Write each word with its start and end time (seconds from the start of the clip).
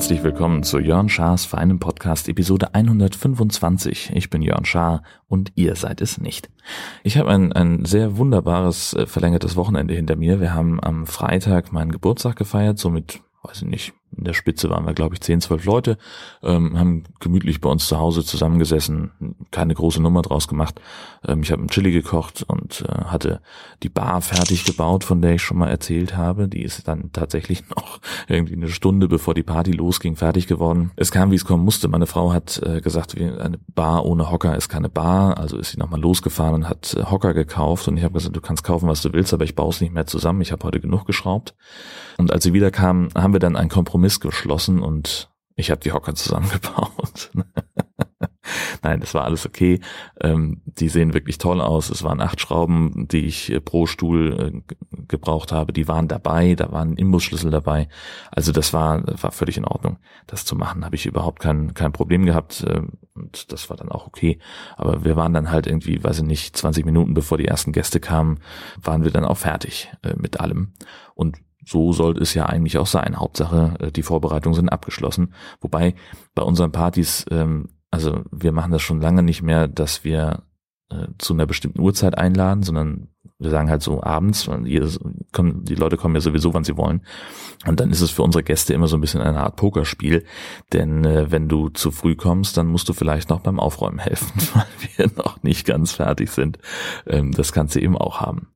herzlich 0.00 0.22
willkommen 0.24 0.62
zu 0.62 0.78
Jörn 0.78 1.08
Schars 1.08 1.44
feinem 1.44 1.78
Podcast 1.78 2.28
Episode 2.28 2.74
125. 2.74 4.12
Ich 4.14 4.30
bin 4.30 4.40
Jörn 4.40 4.64
Schaar 4.64 5.02
und 5.28 5.52
ihr 5.56 5.76
seid 5.76 6.00
es 6.00 6.18
nicht. 6.18 6.48
Ich 7.04 7.18
habe 7.18 7.30
ein, 7.30 7.52
ein 7.52 7.84
sehr 7.84 8.16
wunderbares 8.16 8.94
äh, 8.94 9.06
verlängertes 9.06 9.56
Wochenende 9.56 9.92
hinter 9.92 10.16
mir. 10.16 10.40
Wir 10.40 10.54
haben 10.54 10.82
am 10.82 11.06
Freitag 11.06 11.72
meinen 11.72 11.92
Geburtstag 11.92 12.36
gefeiert, 12.36 12.78
somit 12.78 13.20
weiß 13.42 13.62
ich 13.62 13.68
nicht, 13.68 13.92
in 14.16 14.24
der 14.24 14.34
Spitze 14.34 14.68
waren 14.70 14.86
wir, 14.86 14.94
glaube 14.94 15.14
ich, 15.14 15.20
zehn, 15.20 15.40
zwölf 15.40 15.64
Leute, 15.64 15.96
ähm, 16.42 16.78
haben 16.78 17.04
gemütlich 17.20 17.60
bei 17.60 17.70
uns 17.70 17.86
zu 17.86 17.98
Hause 17.98 18.24
zusammengesessen, 18.24 19.36
keine 19.50 19.74
große 19.74 20.02
Nummer 20.02 20.22
draus 20.22 20.48
gemacht. 20.48 20.80
Ähm, 21.26 21.42
ich 21.42 21.52
habe 21.52 21.60
einen 21.60 21.70
Chili 21.70 21.92
gekocht 21.92 22.44
und 22.46 22.84
äh, 22.88 23.04
hatte 23.04 23.40
die 23.82 23.88
Bar 23.88 24.20
fertig 24.20 24.64
gebaut, 24.64 25.04
von 25.04 25.22
der 25.22 25.34
ich 25.34 25.42
schon 25.42 25.58
mal 25.58 25.68
erzählt 25.68 26.16
habe. 26.16 26.48
Die 26.48 26.62
ist 26.62 26.88
dann 26.88 27.12
tatsächlich 27.12 27.68
noch 27.76 28.00
irgendwie 28.28 28.54
eine 28.54 28.68
Stunde, 28.68 29.08
bevor 29.08 29.34
die 29.34 29.42
Party 29.42 29.72
losging, 29.72 30.16
fertig 30.16 30.46
geworden. 30.46 30.90
Es 30.96 31.12
kam, 31.12 31.30
wie 31.30 31.36
es 31.36 31.44
kommen 31.44 31.64
musste. 31.64 31.88
Meine 31.88 32.06
Frau 32.06 32.32
hat 32.32 32.60
äh, 32.64 32.80
gesagt, 32.80 33.16
eine 33.16 33.58
Bar 33.68 34.04
ohne 34.04 34.30
Hocker 34.30 34.56
ist 34.56 34.68
keine 34.68 34.88
Bar, 34.88 35.38
also 35.38 35.56
ist 35.56 35.72
sie 35.72 35.78
nochmal 35.78 36.00
losgefahren 36.00 36.54
und 36.54 36.68
hat 36.68 36.94
äh, 36.94 37.04
Hocker 37.04 37.32
gekauft 37.32 37.86
und 37.88 37.96
ich 37.96 38.04
habe 38.04 38.14
gesagt, 38.14 38.34
du 38.34 38.40
kannst 38.40 38.64
kaufen, 38.64 38.88
was 38.88 39.02
du 39.02 39.12
willst, 39.12 39.32
aber 39.32 39.44
ich 39.44 39.54
baue 39.54 39.70
es 39.70 39.80
nicht 39.80 39.94
mehr 39.94 40.06
zusammen. 40.06 40.40
Ich 40.40 40.52
habe 40.52 40.64
heute 40.64 40.80
genug 40.80 41.06
geschraubt. 41.06 41.54
Und 42.18 42.32
als 42.32 42.44
sie 42.44 42.52
wieder 42.52 42.70
kam, 42.70 43.08
haben 43.14 43.32
wir 43.32 43.40
dann 43.40 43.56
einen 43.56 43.70
Kompromiss 43.70 43.99
geschlossen 44.20 44.80
und 44.80 45.30
ich 45.56 45.70
habe 45.70 45.80
die 45.80 45.92
Hocker 45.92 46.14
zusammengebaut. 46.14 47.30
Nein, 48.82 49.00
das 49.00 49.14
war 49.14 49.24
alles 49.24 49.46
okay. 49.46 49.80
Ähm, 50.20 50.62
die 50.64 50.88
sehen 50.88 51.14
wirklich 51.14 51.38
toll 51.38 51.60
aus. 51.60 51.90
Es 51.90 52.02
waren 52.02 52.20
acht 52.20 52.40
Schrauben, 52.40 53.06
die 53.08 53.26
ich 53.26 53.50
äh, 53.50 53.60
pro 53.60 53.86
Stuhl 53.86 54.62
äh, 54.66 54.74
gebraucht 55.06 55.52
habe. 55.52 55.72
Die 55.72 55.88
waren 55.88 56.08
dabei, 56.08 56.54
da 56.54 56.72
waren 56.72 56.96
Imbusschlüssel 56.96 57.50
dabei. 57.50 57.88
Also 58.30 58.52
das 58.52 58.72
war, 58.72 59.02
war 59.22 59.32
völlig 59.32 59.56
in 59.56 59.64
Ordnung. 59.64 59.98
Das 60.26 60.44
zu 60.44 60.56
machen, 60.56 60.84
habe 60.84 60.96
ich 60.96 61.06
überhaupt 61.06 61.40
kein, 61.40 61.74
kein 61.74 61.92
Problem 61.92 62.24
gehabt. 62.24 62.64
Äh, 62.64 62.82
und 63.14 63.52
das 63.52 63.68
war 63.68 63.76
dann 63.76 63.90
auch 63.90 64.06
okay. 64.06 64.38
Aber 64.76 65.04
wir 65.04 65.16
waren 65.16 65.34
dann 65.34 65.50
halt 65.50 65.66
irgendwie, 65.66 66.02
weiß 66.02 66.18
ich 66.18 66.24
nicht, 66.24 66.56
20 66.56 66.84
Minuten 66.86 67.14
bevor 67.14 67.38
die 67.38 67.46
ersten 67.46 67.72
Gäste 67.72 68.00
kamen, 68.00 68.40
waren 68.80 69.04
wir 69.04 69.10
dann 69.10 69.24
auch 69.24 69.38
fertig 69.38 69.92
äh, 70.02 70.14
mit 70.16 70.40
allem. 70.40 70.72
Und 71.14 71.36
so 71.64 71.92
sollte 71.92 72.20
es 72.20 72.34
ja 72.34 72.46
eigentlich 72.46 72.78
auch 72.78 72.86
sein. 72.86 73.18
Hauptsache, 73.18 73.76
äh, 73.80 73.92
die 73.92 74.02
Vorbereitungen 74.02 74.54
sind 74.54 74.68
abgeschlossen. 74.68 75.34
Wobei 75.60 75.94
bei 76.34 76.42
unseren 76.42 76.72
Partys, 76.72 77.26
ähm, 77.30 77.68
also 77.90 78.22
wir 78.30 78.52
machen 78.52 78.72
das 78.72 78.82
schon 78.82 79.00
lange 79.00 79.22
nicht 79.22 79.42
mehr, 79.42 79.68
dass 79.68 80.04
wir 80.04 80.44
äh, 80.90 81.08
zu 81.18 81.34
einer 81.34 81.46
bestimmten 81.46 81.80
Uhrzeit 81.80 82.16
einladen, 82.18 82.62
sondern 82.62 83.08
wir 83.40 83.50
sagen 83.50 83.70
halt 83.70 83.82
so 83.82 84.02
abends, 84.02 84.50
die 84.64 85.74
Leute 85.74 85.96
kommen 85.96 86.14
ja 86.14 86.20
sowieso, 86.20 86.52
wann 86.52 86.64
sie 86.64 86.76
wollen. 86.76 87.00
Und 87.66 87.80
dann 87.80 87.90
ist 87.90 88.02
es 88.02 88.10
für 88.10 88.22
unsere 88.22 88.44
Gäste 88.44 88.74
immer 88.74 88.86
so 88.86 88.98
ein 88.98 89.00
bisschen 89.00 89.22
eine 89.22 89.40
Art 89.40 89.56
Pokerspiel. 89.56 90.24
Denn 90.74 91.04
äh, 91.04 91.30
wenn 91.30 91.48
du 91.48 91.70
zu 91.70 91.90
früh 91.90 92.16
kommst, 92.16 92.58
dann 92.58 92.66
musst 92.66 92.88
du 92.90 92.92
vielleicht 92.92 93.30
noch 93.30 93.40
beim 93.40 93.58
Aufräumen 93.58 93.98
helfen, 94.00 94.32
weil 94.52 94.66
wir 94.96 95.10
noch 95.16 95.42
nicht 95.42 95.66
ganz 95.66 95.92
fertig 95.92 96.30
sind. 96.30 96.58
Ähm, 97.06 97.32
das 97.32 97.52
kannst 97.52 97.74
du 97.74 97.80
eben 97.80 97.96
auch 97.96 98.20
haben. 98.20 98.48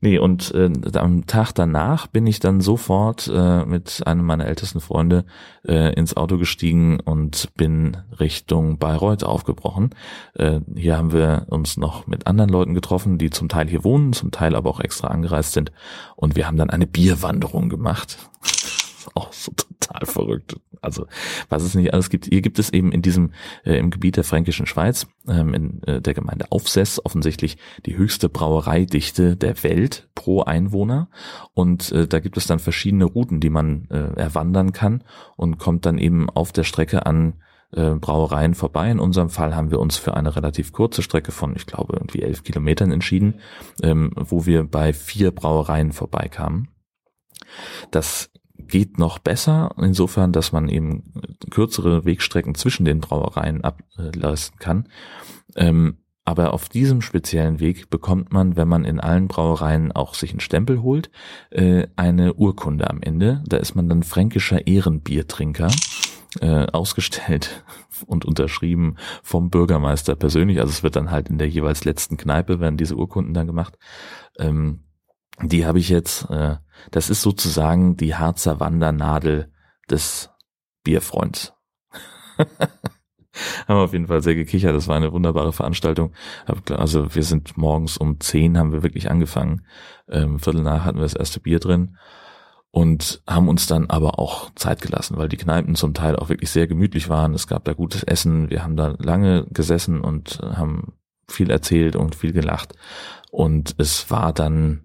Nee, 0.00 0.18
und 0.18 0.54
äh, 0.54 0.70
am 0.94 1.26
Tag 1.26 1.52
danach 1.52 2.06
bin 2.06 2.26
ich 2.26 2.40
dann 2.40 2.60
sofort 2.60 3.30
äh, 3.32 3.64
mit 3.64 4.06
einem 4.06 4.24
meiner 4.24 4.46
ältesten 4.46 4.80
Freunde 4.80 5.24
äh, 5.66 5.92
ins 5.94 6.16
Auto 6.16 6.38
gestiegen 6.38 7.00
und 7.00 7.48
bin 7.56 7.96
Richtung 8.18 8.78
Bayreuth 8.78 9.24
aufgebrochen. 9.24 9.90
Äh, 10.34 10.60
hier 10.74 10.96
haben 10.96 11.12
wir 11.12 11.46
uns 11.50 11.76
noch 11.76 12.06
mit 12.06 12.26
anderen 12.26 12.50
Leuten 12.50 12.74
getroffen, 12.74 13.18
die 13.18 13.30
zum 13.30 13.48
Teil 13.48 13.68
hier 13.68 13.84
wohnen, 13.84 14.12
zum 14.12 14.30
Teil 14.30 14.54
aber 14.54 14.70
auch 14.70 14.80
extra 14.80 15.08
angereist 15.08 15.52
sind. 15.52 15.72
Und 16.16 16.36
wir 16.36 16.46
haben 16.46 16.56
dann 16.56 16.70
eine 16.70 16.86
Bierwanderung 16.86 17.68
gemacht. 17.68 18.18
auch 19.14 19.32
so 19.32 19.52
total 19.90 20.06
verrückt. 20.06 20.56
Also 20.80 21.06
was 21.48 21.62
es 21.62 21.74
nicht 21.74 21.92
alles 21.92 22.10
gibt. 22.10 22.26
Hier 22.26 22.40
gibt 22.40 22.58
es 22.58 22.72
eben 22.72 22.92
in 22.92 23.02
diesem 23.02 23.32
äh, 23.64 23.76
im 23.76 23.90
Gebiet 23.90 24.16
der 24.16 24.24
Fränkischen 24.24 24.66
Schweiz 24.66 25.06
ähm, 25.28 25.54
in 25.54 25.82
äh, 25.82 26.00
der 26.00 26.14
Gemeinde 26.14 26.50
Aufsess 26.50 27.04
offensichtlich 27.04 27.58
die 27.86 27.96
höchste 27.96 28.28
Brauereidichte 28.28 29.36
der 29.36 29.62
Welt 29.62 30.08
pro 30.14 30.42
Einwohner 30.42 31.10
und 31.54 31.92
äh, 31.92 32.06
da 32.06 32.20
gibt 32.20 32.36
es 32.36 32.46
dann 32.46 32.58
verschiedene 32.58 33.04
Routen, 33.04 33.40
die 33.40 33.50
man 33.50 33.88
äh, 33.90 34.18
erwandern 34.18 34.72
kann 34.72 35.04
und 35.36 35.58
kommt 35.58 35.86
dann 35.86 35.98
eben 35.98 36.30
auf 36.30 36.52
der 36.52 36.64
Strecke 36.64 37.04
an 37.04 37.34
äh, 37.72 37.90
Brauereien 37.90 38.54
vorbei. 38.54 38.90
In 38.90 39.00
unserem 39.00 39.28
Fall 39.28 39.54
haben 39.54 39.70
wir 39.70 39.80
uns 39.80 39.96
für 39.96 40.14
eine 40.14 40.34
relativ 40.34 40.72
kurze 40.72 41.02
Strecke 41.02 41.30
von, 41.30 41.54
ich 41.54 41.66
glaube, 41.66 41.94
irgendwie 41.94 42.22
elf 42.22 42.42
Kilometern 42.42 42.90
entschieden, 42.90 43.40
ähm, 43.82 44.12
wo 44.16 44.46
wir 44.46 44.64
bei 44.64 44.92
vier 44.92 45.30
Brauereien 45.30 45.92
vorbeikamen. 45.92 46.68
Das 47.90 48.29
geht 48.70 48.98
noch 48.98 49.18
besser, 49.18 49.74
insofern, 49.78 50.32
dass 50.32 50.52
man 50.52 50.68
eben 50.68 51.12
kürzere 51.50 52.04
Wegstrecken 52.04 52.54
zwischen 52.54 52.84
den 52.84 53.00
Brauereien 53.00 53.62
ableisten 53.62 54.58
kann. 54.58 54.88
Ähm, 55.56 55.98
aber 56.24 56.54
auf 56.54 56.68
diesem 56.68 57.00
speziellen 57.00 57.60
Weg 57.60 57.90
bekommt 57.90 58.32
man, 58.32 58.56
wenn 58.56 58.68
man 58.68 58.84
in 58.84 59.00
allen 59.00 59.26
Brauereien 59.26 59.90
auch 59.90 60.14
sich 60.14 60.30
einen 60.30 60.40
Stempel 60.40 60.82
holt, 60.82 61.10
äh, 61.50 61.88
eine 61.96 62.34
Urkunde 62.34 62.88
am 62.88 63.02
Ende. 63.02 63.42
Da 63.46 63.56
ist 63.56 63.74
man 63.74 63.88
dann 63.88 64.02
fränkischer 64.02 64.66
Ehrenbiertrinker, 64.66 65.70
äh, 66.40 66.66
ausgestellt 66.66 67.64
und 68.06 68.24
unterschrieben 68.24 68.96
vom 69.22 69.50
Bürgermeister 69.50 70.14
persönlich. 70.14 70.60
Also 70.60 70.70
es 70.70 70.82
wird 70.82 70.94
dann 70.94 71.10
halt 71.10 71.28
in 71.28 71.38
der 71.38 71.48
jeweils 71.48 71.84
letzten 71.84 72.16
Kneipe 72.16 72.60
werden 72.60 72.76
diese 72.76 72.96
Urkunden 72.96 73.34
dann 73.34 73.46
gemacht. 73.46 73.76
Ähm, 74.38 74.84
die 75.42 75.66
habe 75.66 75.78
ich 75.78 75.88
jetzt, 75.88 76.28
äh, 76.30 76.56
das 76.90 77.10
ist 77.10 77.22
sozusagen 77.22 77.96
die 77.96 78.14
Harzer 78.14 78.60
Wandernadel 78.60 79.52
des 79.90 80.30
Bierfreunds. 80.84 81.54
haben 83.68 83.78
wir 83.78 83.84
auf 83.84 83.92
jeden 83.92 84.08
Fall 84.08 84.22
sehr 84.22 84.34
gekichert. 84.34 84.74
Das 84.74 84.88
war 84.88 84.96
eine 84.96 85.12
wunderbare 85.12 85.52
Veranstaltung. 85.52 86.12
Also 86.70 87.14
wir 87.14 87.22
sind 87.22 87.56
morgens 87.56 87.96
um 87.96 88.20
zehn 88.20 88.58
haben 88.58 88.72
wir 88.72 88.82
wirklich 88.82 89.10
angefangen. 89.10 89.66
Ähm, 90.08 90.38
Viertel 90.38 90.62
nach 90.62 90.84
hatten 90.84 90.98
wir 90.98 91.04
das 91.04 91.14
erste 91.14 91.40
Bier 91.40 91.60
drin 91.60 91.96
und 92.70 93.22
haben 93.28 93.48
uns 93.48 93.66
dann 93.66 93.90
aber 93.90 94.18
auch 94.18 94.50
Zeit 94.54 94.80
gelassen, 94.80 95.16
weil 95.16 95.28
die 95.28 95.36
Kneipen 95.36 95.74
zum 95.74 95.94
Teil 95.94 96.16
auch 96.16 96.28
wirklich 96.28 96.50
sehr 96.50 96.66
gemütlich 96.66 97.08
waren. 97.08 97.34
Es 97.34 97.46
gab 97.46 97.64
da 97.64 97.72
gutes 97.72 98.02
Essen. 98.02 98.50
Wir 98.50 98.62
haben 98.62 98.76
da 98.76 98.94
lange 98.98 99.46
gesessen 99.50 100.00
und 100.00 100.40
haben 100.42 100.94
viel 101.28 101.50
erzählt 101.50 101.96
und 101.96 102.14
viel 102.14 102.32
gelacht. 102.32 102.74
Und 103.30 103.74
es 103.78 104.10
war 104.10 104.32
dann 104.32 104.84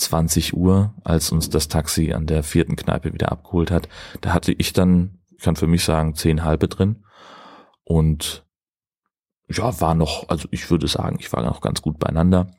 20 0.00 0.56
Uhr, 0.56 0.94
als 1.04 1.30
uns 1.30 1.50
das 1.50 1.68
Taxi 1.68 2.12
an 2.12 2.26
der 2.26 2.42
vierten 2.42 2.76
Kneipe 2.76 3.12
wieder 3.12 3.30
abgeholt 3.30 3.70
hat. 3.70 3.88
Da 4.20 4.32
hatte 4.32 4.52
ich 4.52 4.72
dann, 4.72 5.18
ich 5.36 5.42
kann 5.42 5.56
für 5.56 5.66
mich 5.66 5.84
sagen, 5.84 6.14
zehn 6.14 6.44
halbe 6.44 6.68
drin. 6.68 7.04
Und 7.84 8.46
ja, 9.48 9.80
war 9.80 9.94
noch, 9.94 10.28
also 10.28 10.48
ich 10.50 10.70
würde 10.70 10.86
sagen, 10.86 11.16
ich 11.18 11.32
war 11.32 11.42
noch 11.42 11.60
ganz 11.60 11.82
gut 11.82 11.98
beieinander. 11.98 12.52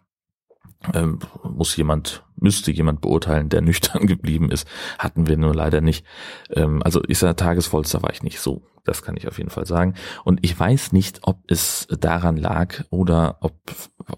Ähm, 0.94 1.20
muss 1.44 1.76
jemand, 1.76 2.24
müsste 2.36 2.72
jemand 2.72 3.02
beurteilen, 3.02 3.50
der 3.50 3.62
nüchtern 3.62 4.08
geblieben 4.08 4.52
ist. 4.52 4.68
Hatten 4.98 5.28
wir 5.28 5.38
nur 5.38 5.54
leider 5.54 5.82
nicht. 5.82 6.06
Ähm, 6.50 6.82
also 6.84 7.02
ist 7.02 7.22
er 7.22 7.36
Tagesvollster 7.36 8.02
war 8.02 8.12
ich 8.12 8.24
nicht 8.24 8.40
so. 8.40 8.64
Das 8.84 9.04
kann 9.04 9.16
ich 9.16 9.28
auf 9.28 9.38
jeden 9.38 9.52
Fall 9.52 9.68
sagen. 9.68 9.94
Und 10.24 10.40
ich 10.42 10.60
weiß 10.60 10.92
nicht, 10.92 11.20
ob 11.22 11.40
es 11.48 11.88
daran 12.00 12.36
lag 12.36 12.84
oder 12.90 13.38
ob 13.42 13.54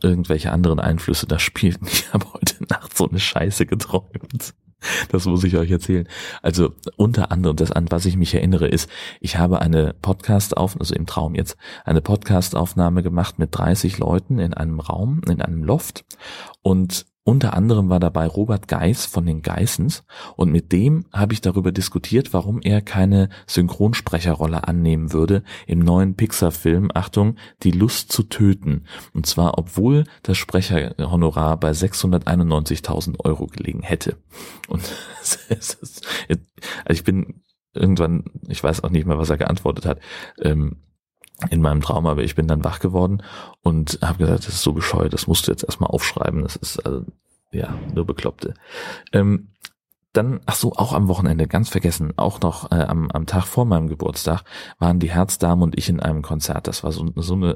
irgendwelche 0.01 0.53
anderen 0.53 0.79
Einflüsse 0.79 1.27
da 1.27 1.37
spielten. 1.39 1.85
Ich 1.91 2.13
habe 2.13 2.31
heute 2.33 2.63
Nacht 2.69 2.95
so 2.95 3.09
eine 3.09 3.19
Scheiße 3.19 3.65
geträumt. 3.65 4.53
Das 5.09 5.25
muss 5.25 5.43
ich 5.43 5.57
euch 5.57 5.71
erzählen. 5.71 6.07
Also 6.41 6.73
unter 6.95 7.31
anderem, 7.31 7.55
das 7.55 7.71
an 7.71 7.87
was 7.89 8.05
ich 8.05 8.17
mich 8.17 8.33
erinnere, 8.33 8.67
ist, 8.67 8.89
ich 9.19 9.37
habe 9.37 9.61
eine 9.61 9.93
Podcast 10.01 10.57
auf, 10.57 10.79
also 10.79 10.95
im 10.95 11.05
Traum 11.05 11.35
jetzt, 11.35 11.57
eine 11.85 12.01
Podcast-Aufnahme 12.01 13.03
gemacht 13.03 13.39
mit 13.39 13.49
30 13.51 13.97
Leuten 13.97 14.39
in 14.39 14.53
einem 14.53 14.79
Raum, 14.79 15.21
in 15.27 15.41
einem 15.41 15.63
Loft 15.63 16.05
und 16.61 17.05
unter 17.25 17.53
anderem 17.53 17.89
war 17.89 17.99
dabei 18.01 18.27
Robert 18.27 18.67
Geis 18.67 19.05
von 19.05 19.25
den 19.25 19.41
Geissens 19.41 20.03
und 20.35 20.51
mit 20.51 20.71
dem 20.73 21.05
habe 21.13 21.33
ich 21.33 21.39
darüber 21.39 21.71
diskutiert, 21.71 22.33
warum 22.33 22.61
er 22.61 22.81
keine 22.81 23.29
Synchronsprecherrolle 23.47 24.67
annehmen 24.67 25.13
würde 25.13 25.43
im 25.65 25.79
neuen 25.79 26.15
Pixar-Film, 26.15 26.91
Achtung, 26.93 27.37
Die 27.63 27.71
Lust 27.71 28.11
zu 28.11 28.23
töten. 28.23 28.85
Und 29.13 29.25
zwar, 29.25 29.57
obwohl 29.57 30.03
das 30.23 30.37
Sprecherhonorar 30.37 31.57
bei 31.59 31.71
691.000 31.71 33.19
Euro 33.19 33.47
gelegen 33.47 33.83
hätte. 33.83 34.17
Und 34.67 34.83
also 35.49 35.77
ich 36.89 37.03
bin 37.05 37.41
irgendwann, 37.73 38.25
ich 38.49 38.61
weiß 38.61 38.83
auch 38.83 38.89
nicht 38.89 39.07
mehr, 39.07 39.17
was 39.17 39.29
er 39.29 39.37
geantwortet 39.37 39.85
hat, 39.85 39.99
ähm, 40.41 40.77
in 41.49 41.61
meinem 41.61 41.81
Traum, 41.81 42.05
aber 42.07 42.23
ich 42.23 42.35
bin 42.35 42.47
dann 42.47 42.63
wach 42.63 42.79
geworden 42.79 43.23
und 43.61 43.99
habe 44.01 44.19
gesagt, 44.19 44.47
das 44.47 44.55
ist 44.55 44.63
so 44.63 44.73
bescheuert, 44.73 45.13
das 45.13 45.27
musst 45.27 45.47
du 45.47 45.51
jetzt 45.51 45.63
erstmal 45.63 45.89
aufschreiben. 45.89 46.41
Das 46.43 46.55
ist 46.55 46.79
also, 46.85 47.05
ja 47.51 47.73
nur 47.93 48.05
Bekloppte. 48.05 48.53
Ähm, 49.11 49.49
dann, 50.13 50.41
ach 50.45 50.55
so, 50.55 50.73
auch 50.73 50.93
am 50.93 51.07
Wochenende, 51.07 51.47
ganz 51.47 51.69
vergessen, 51.69 52.13
auch 52.17 52.39
noch 52.41 52.71
äh, 52.71 52.75
am, 52.75 53.09
am 53.09 53.25
Tag 53.25 53.45
vor 53.45 53.65
meinem 53.65 53.87
Geburtstag 53.87 54.43
waren 54.77 54.99
die 54.99 55.09
Herzdamen 55.09 55.63
und 55.63 55.77
ich 55.77 55.89
in 55.89 55.99
einem 55.99 56.21
Konzert. 56.21 56.67
Das 56.67 56.83
war 56.83 56.91
so, 56.91 57.11
so 57.15 57.33
eine 57.33 57.55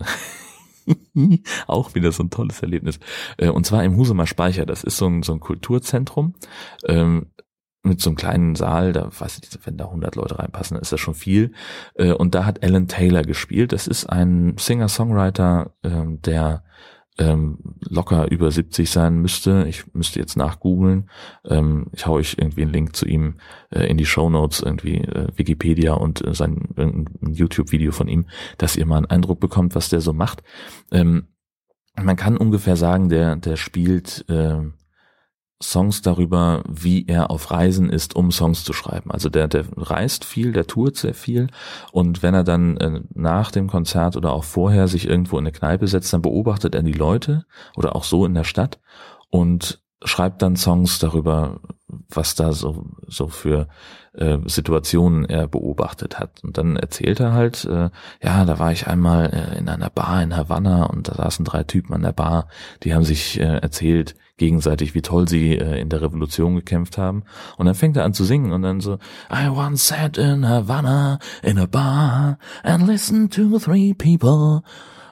Auch 1.68 1.96
wieder 1.96 2.12
so 2.12 2.24
ein 2.24 2.30
tolles 2.30 2.62
Erlebnis. 2.62 3.00
Äh, 3.38 3.50
und 3.50 3.66
zwar 3.66 3.84
im 3.84 3.98
Husumer 3.98 4.28
Speicher. 4.28 4.66
Das 4.66 4.84
ist 4.84 4.98
so 4.98 5.08
ein, 5.08 5.24
so 5.24 5.34
ein 5.34 5.40
Kulturzentrum. 5.40 6.36
Ähm, 6.86 7.28
mit 7.88 8.02
so 8.02 8.10
einem 8.10 8.18
kleinen 8.18 8.56
Saal, 8.56 8.94
da 8.94 9.10
weiß 9.18 9.40
ich, 9.44 9.66
wenn 9.66 9.78
da 9.78 9.86
100 9.86 10.16
Leute 10.16 10.40
reinpassen, 10.40 10.78
ist 10.78 10.92
das 10.92 11.00
schon 11.00 11.14
viel. 11.14 11.54
Äh, 11.96 12.12
und 12.14 12.36
da 12.36 12.46
hat 12.46 12.64
Alan 12.64 12.88
Taylor 12.88 13.24
gespielt. 13.24 13.72
Das 13.72 13.88
ist 13.88 14.06
ein 14.06 14.56
Singer-Songwriter, 14.58 15.72
ähm, 15.84 16.22
der 16.22 16.64
ähm, 17.20 17.58
locker 17.82 18.30
über 18.32 18.52
70 18.52 18.90
sein 18.90 19.20
müsste. 19.20 19.66
Ich 19.68 19.92
müsste 19.94 20.20
jetzt 20.20 20.38
nachgoogeln. 20.38 21.10
Ähm, 21.46 21.88
ich 21.94 22.06
hau 22.06 22.14
euch 22.14 22.36
irgendwie 22.38 22.62
einen 22.62 22.74
Link 22.74 22.96
zu 22.96 23.06
ihm 23.06 23.36
äh, 23.70 23.88
in 23.88 23.98
die 23.98 24.06
Show 24.06 24.30
Notes, 24.30 24.60
irgendwie 24.60 24.98
äh, 24.98 25.28
Wikipedia 25.36 25.94
und 25.94 26.24
sein 26.36 26.70
ein 26.78 27.08
YouTube-Video 27.22 27.92
von 27.92 28.08
ihm, 28.08 28.28
dass 28.58 28.76
ihr 28.76 28.86
mal 28.86 28.98
einen 28.98 29.08
Eindruck 29.08 29.40
bekommt, 29.40 29.76
was 29.76 29.90
der 29.90 30.02
so 30.02 30.14
macht. 30.14 30.44
Ähm, 30.92 31.28
man 32.00 32.16
kann 32.16 32.38
ungefähr 32.38 32.76
sagen, 32.76 33.10
der 33.10 33.36
der 33.36 33.56
spielt 33.56 34.26
äh, 34.30 34.62
Songs 35.62 36.04
darüber, 36.04 36.64
wie 36.70 37.08
er 37.08 37.32
auf 37.32 37.50
Reisen 37.50 37.90
ist, 37.90 38.16
um 38.16 38.32
Songs 38.32 38.64
zu 38.64 38.74
schreiben. 38.74 39.10
Also 39.12 39.30
der, 39.30 39.48
der 39.48 39.66
reist 39.76 40.24
viel, 40.24 40.52
der 40.52 40.68
tourt 40.68 40.98
sehr 40.98 41.16
viel 41.16 41.48
und 41.92 42.22
wenn 42.22 42.34
er 42.34 42.44
dann 42.44 42.78
äh, 42.78 43.02
nach 43.14 43.52
dem 43.52 43.68
Konzert 43.68 44.16
oder 44.16 44.34
auch 44.34 44.44
vorher 44.44 44.88
sich 44.88 45.08
irgendwo 45.08 45.38
in 45.38 45.46
eine 45.46 45.52
Kneipe 45.52 45.88
setzt, 45.88 46.14
dann 46.14 46.22
beobachtet 46.22 46.76
er 46.76 46.84
die 46.84 46.92
Leute 46.92 47.46
oder 47.76 47.96
auch 47.96 48.04
so 48.04 48.26
in 48.26 48.36
der 48.36 48.44
Stadt 48.44 48.80
und 49.30 49.82
schreibt 50.04 50.42
dann 50.42 50.56
Songs 50.56 51.00
darüber, 51.00 51.60
was 52.10 52.36
da 52.36 52.54
so, 52.54 52.86
so 53.08 53.28
für 53.28 53.68
äh, 54.14 54.38
Situationen 54.46 55.26
er 55.26 55.48
beobachtet 55.48 56.20
hat. 56.20 56.44
Und 56.44 56.58
dann 56.58 56.76
erzählt 56.76 57.20
er 57.20 57.34
halt, 57.34 57.66
äh, 57.66 57.90
ja, 58.22 58.46
da 58.46 58.60
war 58.60 58.72
ich 58.72 58.88
einmal 58.88 59.34
äh, 59.34 59.58
in 59.58 59.70
einer 59.70 59.90
Bar 59.90 60.22
in 60.22 60.36
Havanna 60.36 60.86
und 60.86 61.08
da 61.08 61.16
saßen 61.16 61.46
drei 61.46 61.64
Typen 61.64 61.94
an 61.94 62.04
der 62.04 62.14
Bar, 62.14 62.48
die 62.84 62.94
haben 62.94 63.04
sich 63.04 63.40
äh, 63.40 63.58
erzählt 63.58 64.16
gegenseitig, 64.38 64.94
wie 64.94 65.02
toll 65.02 65.28
sie 65.28 65.58
äh, 65.58 65.80
in 65.80 65.90
der 65.90 66.02
Revolution 66.02 66.56
gekämpft 66.56 66.98
haben. 66.98 67.24
Und 67.58 67.66
dann 67.66 67.76
fängt 67.76 67.98
er 67.98 68.06
an 68.06 68.14
zu 68.14 68.24
singen 68.24 68.52
und 68.52 68.62
dann 68.62 68.80
so, 68.80 69.00
I 69.32 69.50
once 69.50 69.88
sat 69.88 70.18
in 70.18 70.48
Havanna 70.48 71.20
in 71.44 71.58
a 71.58 71.66
bar 71.66 72.38
and 72.64 72.88
listened 72.88 73.34
to 73.34 73.60
three 73.60 73.94
people. 73.94 74.62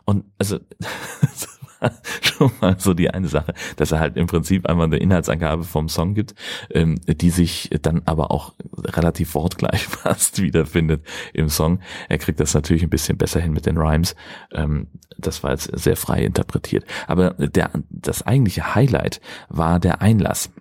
Und 0.06 0.26
also 0.38 0.60
schon 2.22 2.52
mal 2.62 2.80
so 2.80 2.94
die 2.94 3.10
eine 3.10 3.28
Sache, 3.28 3.54
dass 3.76 3.92
er 3.92 4.00
halt 4.00 4.18
im 4.18 4.28
Prinzip 4.28 4.68
einmal 4.68 4.88
eine 4.88 4.98
Inhaltsangabe 4.98 5.64
vom 5.64 5.90
Song 5.90 6.14
gibt, 6.14 6.36
ähm, 6.70 7.00
die 7.06 7.30
sich 7.30 7.70
dann 7.82 8.02
aber 8.06 8.32
auch 8.32 8.54
relativ 8.84 9.36
wortgleich 9.36 9.84
fast 9.88 10.42
wiederfindet 10.42 11.06
im 11.34 11.50
Song. 11.50 11.80
Er 12.10 12.18
kriegt 12.18 12.40
das 12.40 12.54
natürlich 12.54 12.84
ein 12.84 12.90
bisschen 12.90 13.18
besser 13.18 13.40
hin 13.40 13.54
mit 13.54 13.66
den 13.66 13.78
Rhymes. 13.78 14.16
Ähm, 14.54 14.88
das 15.18 15.44
war 15.44 15.52
jetzt 15.52 15.72
sehr 15.78 15.96
frei 15.96 16.24
interpretiert. 16.24 16.86
Aber 17.08 17.32
der, 17.32 17.72
das 17.90 18.26
eigentliche 18.26 18.76
Highlight 18.76 19.22
war 19.50 19.80
der 19.80 20.02
Einlass. 20.02 20.52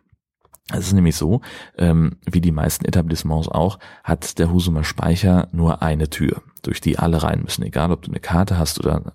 Es 0.73 0.87
ist 0.87 0.93
nämlich 0.95 1.17
so, 1.17 1.43
ähm, 1.77 2.17
wie 2.25 2.41
die 2.41 2.53
meisten 2.53 2.87
Etablissements 2.87 3.49
auch, 3.49 3.79
hat 4.03 4.39
der 4.39 4.51
Husumer 4.51 4.83
Speicher 4.83 5.49
nur 5.53 5.83
eine 5.83 6.09
Tür, 6.09 6.43
durch 6.63 6.81
die 6.81 6.99
alle 6.99 7.23
rein 7.23 7.43
müssen. 7.43 7.65
Egal, 7.65 7.93
ob 7.93 8.01
du 8.03 8.11
eine 8.11 8.21
Karte 8.21 8.57
hast 8.59 8.81
oder 8.81 9.13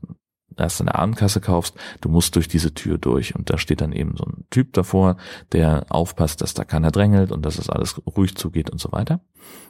erst 0.60 0.82
eine 0.82 0.96
Abendkasse 0.96 1.42
kaufst, 1.42 1.76
du 2.02 2.10
musst 2.10 2.36
durch 2.36 2.48
diese 2.48 2.74
Tür 2.74 2.98
durch 2.98 3.36
und 3.36 3.50
da 3.50 3.58
steht 3.58 3.82
dann 3.82 3.92
eben 3.92 4.16
so 4.18 4.26
ein 4.26 4.46
Typ 4.50 4.74
davor, 4.74 5.18
der 5.52 5.86
aufpasst, 5.90 6.42
dass 6.42 6.54
da 6.54 6.64
keiner 6.64 6.92
drängelt 6.92 7.32
und 7.32 7.46
dass 7.46 7.58
es 7.58 7.70
alles 7.70 8.02
ruhig 8.06 8.36
zugeht 8.36 8.70
und 8.70 8.80
so 8.80 8.92
weiter. 8.92 9.22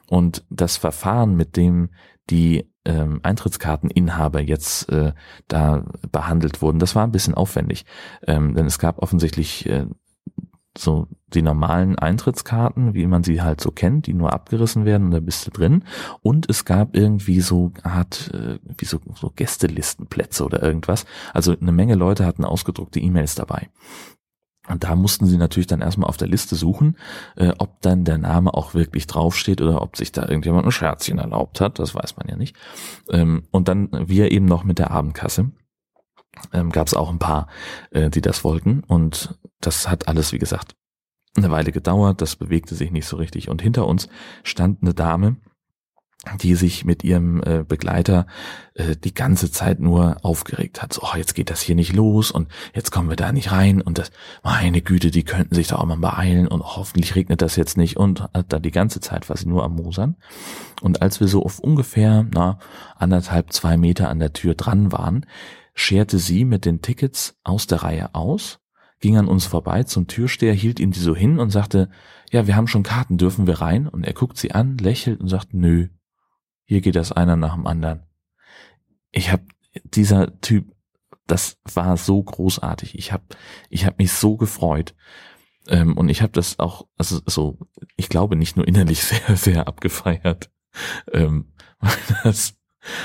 Und 0.07 0.43
das 0.49 0.77
Verfahren, 0.77 1.35
mit 1.35 1.55
dem 1.55 1.89
die 2.29 2.69
ähm, 2.85 3.19
Eintrittskarteninhaber 3.23 4.41
jetzt 4.41 4.89
äh, 4.89 5.13
da 5.47 5.85
behandelt 6.11 6.61
wurden, 6.61 6.79
das 6.79 6.95
war 6.95 7.03
ein 7.03 7.11
bisschen 7.11 7.33
aufwendig, 7.33 7.85
ähm, 8.25 8.53
denn 8.55 8.65
es 8.65 8.79
gab 8.79 8.99
offensichtlich 8.99 9.65
äh, 9.67 9.85
so 10.79 11.07
die 11.33 11.41
normalen 11.41 11.99
Eintrittskarten, 11.99 12.93
wie 12.93 13.05
man 13.05 13.23
sie 13.23 13.41
halt 13.41 13.61
so 13.61 13.71
kennt, 13.71 14.07
die 14.07 14.13
nur 14.13 14.33
abgerissen 14.33 14.85
werden 14.85 15.07
und 15.07 15.11
da 15.11 15.19
bist 15.19 15.45
du 15.45 15.51
drin. 15.51 15.83
Und 16.21 16.49
es 16.49 16.65
gab 16.65 16.95
irgendwie 16.95 17.41
so 17.41 17.71
Art, 17.83 18.31
äh, 18.33 18.59
wie 18.77 18.85
so, 18.85 18.99
so 19.15 19.31
Gästelistenplätze 19.35 20.43
oder 20.43 20.63
irgendwas. 20.63 21.05
Also 21.33 21.55
eine 21.59 21.71
Menge 21.71 21.95
Leute 21.95 22.25
hatten 22.25 22.45
ausgedruckte 22.45 22.99
E-Mails 22.99 23.35
dabei. 23.35 23.69
Und 24.67 24.83
da 24.83 24.95
mussten 24.95 25.25
sie 25.25 25.37
natürlich 25.37 25.67
dann 25.67 25.81
erstmal 25.81 26.09
auf 26.09 26.17
der 26.17 26.27
Liste 26.27 26.55
suchen, 26.55 26.95
äh, 27.35 27.53
ob 27.57 27.81
dann 27.81 28.05
der 28.05 28.19
Name 28.19 28.53
auch 28.53 28.73
wirklich 28.73 29.07
draufsteht 29.07 29.61
oder 29.61 29.81
ob 29.81 29.97
sich 29.97 30.11
da 30.11 30.21
irgendjemand 30.27 30.65
ein 30.65 30.71
Scherzchen 30.71 31.17
erlaubt 31.17 31.59
hat. 31.59 31.79
Das 31.79 31.95
weiß 31.95 32.17
man 32.17 32.27
ja 32.27 32.35
nicht. 32.35 32.55
Ähm, 33.09 33.43
und 33.51 33.67
dann 33.67 33.89
wir 33.91 34.31
eben 34.31 34.45
noch 34.45 34.63
mit 34.63 34.77
der 34.77 34.91
Abendkasse 34.91 35.51
ähm, 36.53 36.71
gab 36.71 36.87
es 36.87 36.93
auch 36.93 37.09
ein 37.09 37.19
paar, 37.19 37.47
äh, 37.91 38.09
die 38.09 38.21
das 38.21 38.43
wollten. 38.43 38.83
Und 38.83 39.39
das 39.61 39.87
hat 39.87 40.07
alles, 40.07 40.31
wie 40.31 40.39
gesagt, 40.39 40.75
eine 41.35 41.51
Weile 41.51 41.71
gedauert. 41.71 42.21
Das 42.21 42.35
bewegte 42.35 42.75
sich 42.75 42.91
nicht 42.91 43.07
so 43.07 43.17
richtig. 43.17 43.49
Und 43.49 43.61
hinter 43.61 43.87
uns 43.87 44.09
stand 44.43 44.81
eine 44.81 44.93
Dame, 44.93 45.37
die 46.41 46.55
sich 46.55 46.83
mit 46.83 47.03
ihrem 47.05 47.41
äh, 47.43 47.63
Begleiter 47.65 48.27
äh, 48.73 48.97
die 48.97 49.13
ganze 49.13 49.51
Zeit 49.51 49.79
nur 49.79 50.17
aufgeregt 50.23 50.81
hat. 50.81 50.91
So, 50.91 51.01
oh, 51.03 51.15
jetzt 51.15 51.33
geht 51.33 51.49
das 51.49 51.61
hier 51.61 51.75
nicht 51.75 51.93
los 51.93 52.29
und 52.29 52.49
jetzt 52.73 52.91
kommen 52.91 53.07
wir 53.07 53.15
da 53.15 53.31
nicht 53.31 53.53
rein 53.53 53.81
und 53.81 53.97
das, 53.97 54.11
meine 54.43 54.81
Güte, 54.81 55.11
die 55.11 55.23
könnten 55.23 55.55
sich 55.55 55.67
da 55.67 55.77
auch 55.77 55.85
mal 55.85 55.95
beeilen 55.95 56.49
und 56.49 56.61
hoffentlich 56.61 57.15
regnet 57.15 57.41
das 57.41 57.55
jetzt 57.55 57.77
nicht 57.77 57.95
und 57.95 58.21
hat 58.33 58.51
da 58.51 58.59
die 58.59 58.71
ganze 58.71 58.99
Zeit 58.99 59.29
war 59.29 59.37
sie 59.37 59.47
nur 59.47 59.63
am 59.63 59.75
Mosern. 59.75 60.17
Und 60.81 61.01
als 61.01 61.21
wir 61.21 61.29
so 61.29 61.43
auf 61.43 61.59
ungefähr, 61.59 62.25
na, 62.29 62.59
anderthalb, 62.97 63.53
zwei 63.53 63.77
Meter 63.77 64.09
an 64.09 64.19
der 64.19 64.33
Tür 64.33 64.55
dran 64.55 64.91
waren, 64.91 65.25
scherte 65.79 66.19
sie 66.19 66.43
mit 66.45 66.65
den 66.65 66.81
Tickets 66.81 67.37
aus 67.43 67.65
der 67.65 67.83
Reihe 67.83 68.13
aus, 68.13 68.59
ging 68.99 69.17
an 69.17 69.27
uns 69.27 69.45
vorbei 69.45 69.83
zum 69.83 70.07
Türsteher, 70.07 70.53
hielt 70.53 70.79
ihm 70.79 70.91
die 70.91 70.99
so 70.99 71.15
hin 71.15 71.39
und 71.39 71.51
sagte, 71.51 71.89
ja, 72.31 72.47
wir 72.47 72.55
haben 72.55 72.67
schon 72.67 72.83
Karten, 72.83 73.17
dürfen 73.17 73.47
wir 73.47 73.61
rein? 73.61 73.87
Und 73.87 74.03
er 74.03 74.13
guckt 74.13 74.37
sie 74.37 74.51
an, 74.51 74.77
lächelt 74.77 75.21
und 75.21 75.29
sagt, 75.29 75.53
nö, 75.53 75.87
hier 76.65 76.81
geht 76.81 76.97
das 76.97 77.13
einer 77.13 77.37
nach 77.37 77.55
dem 77.55 77.65
anderen. 77.65 78.03
Ich 79.11 79.31
hab, 79.31 79.41
dieser 79.85 80.39
Typ, 80.41 80.75
das 81.27 81.57
war 81.73 81.95
so 81.95 82.21
großartig. 82.21 82.97
Ich 82.97 83.13
hab, 83.13 83.37
ich 83.69 83.85
hab 83.85 83.99
mich 83.99 84.11
so 84.11 84.35
gefreut. 84.35 84.95
Ähm, 85.67 85.97
und 85.97 86.09
ich 86.09 86.21
habe 86.21 86.33
das 86.33 86.59
auch, 86.59 86.87
also 86.97 87.21
so, 87.25 87.57
ich 87.95 88.09
glaube 88.09 88.35
nicht 88.35 88.57
nur 88.57 88.67
innerlich 88.67 89.01
sehr, 89.03 89.37
sehr 89.37 89.67
abgefeiert. 89.67 90.51
Ähm, 91.13 91.53
das, 92.23 92.55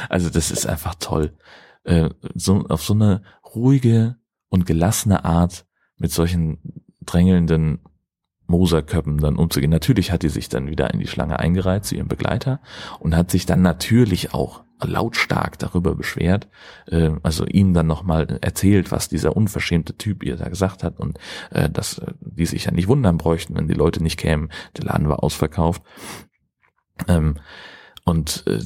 also 0.08 0.28
das 0.28 0.50
ist 0.50 0.66
einfach 0.66 0.96
toll 0.96 1.36
äh, 1.84 2.10
so 2.34 2.64
auf 2.68 2.82
so 2.82 2.94
eine 2.94 3.22
ruhige 3.54 4.16
und 4.48 4.66
gelassene 4.66 5.24
Art 5.24 5.66
mit 5.96 6.12
solchen 6.12 6.82
drängelnden 7.00 7.80
Moserköppen 8.46 9.18
dann 9.18 9.36
umzugehen. 9.36 9.70
Natürlich 9.70 10.10
hat 10.12 10.22
die 10.22 10.28
sich 10.28 10.48
dann 10.48 10.68
wieder 10.68 10.92
in 10.92 11.00
die 11.00 11.06
Schlange 11.06 11.38
eingereiht 11.38 11.84
zu 11.84 11.94
ihrem 11.94 12.08
Begleiter 12.08 12.60
und 13.00 13.16
hat 13.16 13.30
sich 13.30 13.46
dann 13.46 13.62
natürlich 13.62 14.34
auch 14.34 14.64
lautstark 14.82 15.58
darüber 15.58 15.94
beschwert, 15.94 16.48
äh, 16.86 17.12
also 17.22 17.46
ihm 17.46 17.74
dann 17.74 17.86
nochmal 17.86 18.38
erzählt, 18.42 18.90
was 18.90 19.08
dieser 19.08 19.36
unverschämte 19.36 19.96
Typ 19.96 20.22
ihr 20.22 20.36
da 20.36 20.48
gesagt 20.48 20.82
hat 20.82 20.98
und 20.98 21.18
äh, 21.50 21.70
dass 21.70 21.98
äh, 21.98 22.12
die 22.20 22.46
sich 22.46 22.66
ja 22.66 22.72
nicht 22.72 22.88
wundern 22.88 23.16
bräuchten, 23.16 23.54
wenn 23.54 23.68
die 23.68 23.74
Leute 23.74 24.02
nicht 24.02 24.18
kämen. 24.18 24.50
Der 24.76 24.84
Laden 24.84 25.08
war 25.08 25.22
ausverkauft. 25.22 25.82
Ähm, 27.08 27.36
und 28.04 28.44
äh, 28.46 28.60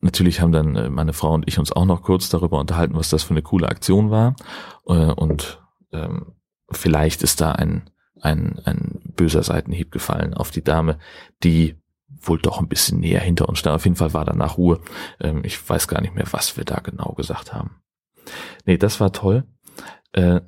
Natürlich 0.00 0.40
haben 0.40 0.52
dann 0.52 0.76
äh, 0.76 0.90
meine 0.90 1.12
Frau 1.12 1.32
und 1.32 1.48
ich 1.48 1.58
uns 1.58 1.72
auch 1.72 1.84
noch 1.84 2.02
kurz 2.02 2.28
darüber 2.28 2.60
unterhalten, 2.60 2.94
was 2.94 3.08
das 3.08 3.22
für 3.22 3.30
eine 3.30 3.42
coole 3.42 3.68
Aktion 3.68 4.10
war. 4.10 4.36
Äh, 4.86 4.92
und 4.92 5.62
ähm, 5.92 6.34
vielleicht 6.70 7.22
ist 7.22 7.40
da 7.40 7.52
ein, 7.52 7.90
ein, 8.20 8.60
ein 8.64 9.00
böser 9.16 9.42
Seitenhieb 9.42 9.90
gefallen 9.90 10.34
auf 10.34 10.50
die 10.50 10.64
Dame, 10.64 10.98
die 11.42 11.76
wohl 12.08 12.38
doch 12.38 12.60
ein 12.60 12.68
bisschen 12.68 13.00
näher 13.00 13.20
hinter 13.20 13.48
uns 13.48 13.58
stand. 13.58 13.76
Auf 13.76 13.84
jeden 13.84 13.96
Fall 13.96 14.12
war 14.12 14.24
danach 14.24 14.58
Ruhe. 14.58 14.80
Ähm, 15.20 15.42
ich 15.44 15.68
weiß 15.68 15.88
gar 15.88 16.00
nicht 16.00 16.14
mehr, 16.14 16.26
was 16.30 16.56
wir 16.56 16.64
da 16.64 16.76
genau 16.80 17.12
gesagt 17.12 17.54
haben. 17.54 17.82
Nee, 18.64 18.76
das 18.76 19.00
war 19.00 19.12
toll. 19.12 19.44
Äh, 20.12 20.40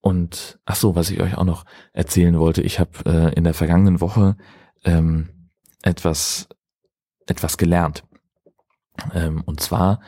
und 0.00 0.58
ach 0.64 0.76
so, 0.76 0.94
was 0.94 1.10
ich 1.10 1.20
euch 1.20 1.36
auch 1.36 1.44
noch 1.44 1.64
erzählen 1.92 2.38
wollte, 2.38 2.62
ich 2.62 2.80
habe 2.80 3.32
in 3.36 3.44
der 3.44 3.52
vergangenen 3.52 4.00
Woche 4.00 4.38
ähm, 4.82 5.50
etwas 5.82 6.48
etwas 7.30 7.56
gelernt. 7.56 8.04
Ähm, 9.14 9.42
und 9.44 9.60
zwar, 9.60 10.00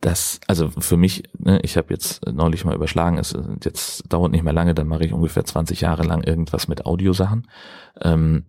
dass, 0.00 0.40
also 0.48 0.68
für 0.68 0.96
mich, 0.96 1.22
ne, 1.38 1.60
ich 1.62 1.76
habe 1.76 1.88
jetzt 1.90 2.26
neulich 2.26 2.64
mal 2.64 2.74
überschlagen, 2.74 3.18
es 3.18 3.36
jetzt 3.62 4.12
dauert 4.12 4.32
nicht 4.32 4.42
mehr 4.42 4.52
lange, 4.52 4.74
dann 4.74 4.88
mache 4.88 5.04
ich 5.04 5.12
ungefähr 5.12 5.44
20 5.44 5.80
Jahre 5.80 6.02
lang 6.02 6.22
irgendwas 6.22 6.68
mit 6.68 6.86
Audiosachen. 6.86 7.48
Ähm, 8.00 8.46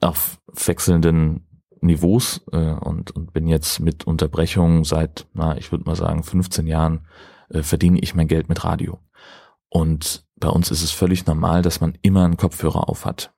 auf 0.00 0.38
wechselnden 0.46 1.46
Niveaus 1.80 2.42
äh, 2.52 2.72
und, 2.72 3.10
und 3.12 3.32
bin 3.32 3.46
jetzt 3.46 3.80
mit 3.80 4.06
Unterbrechungen 4.06 4.84
seit, 4.84 5.26
na, 5.34 5.56
ich 5.56 5.72
würde 5.72 5.84
mal 5.84 5.96
sagen, 5.96 6.22
15 6.22 6.66
Jahren 6.66 7.06
äh, 7.50 7.62
verdiene 7.62 8.00
ich 8.00 8.14
mein 8.14 8.28
Geld 8.28 8.48
mit 8.48 8.64
Radio. 8.64 8.98
Und 9.68 10.26
bei 10.36 10.48
uns 10.48 10.70
ist 10.70 10.82
es 10.82 10.90
völlig 10.90 11.26
normal, 11.26 11.62
dass 11.62 11.80
man 11.80 11.96
immer 12.02 12.24
einen 12.24 12.36
Kopfhörer 12.36 12.88
auf 12.88 13.04
hat. 13.04 13.32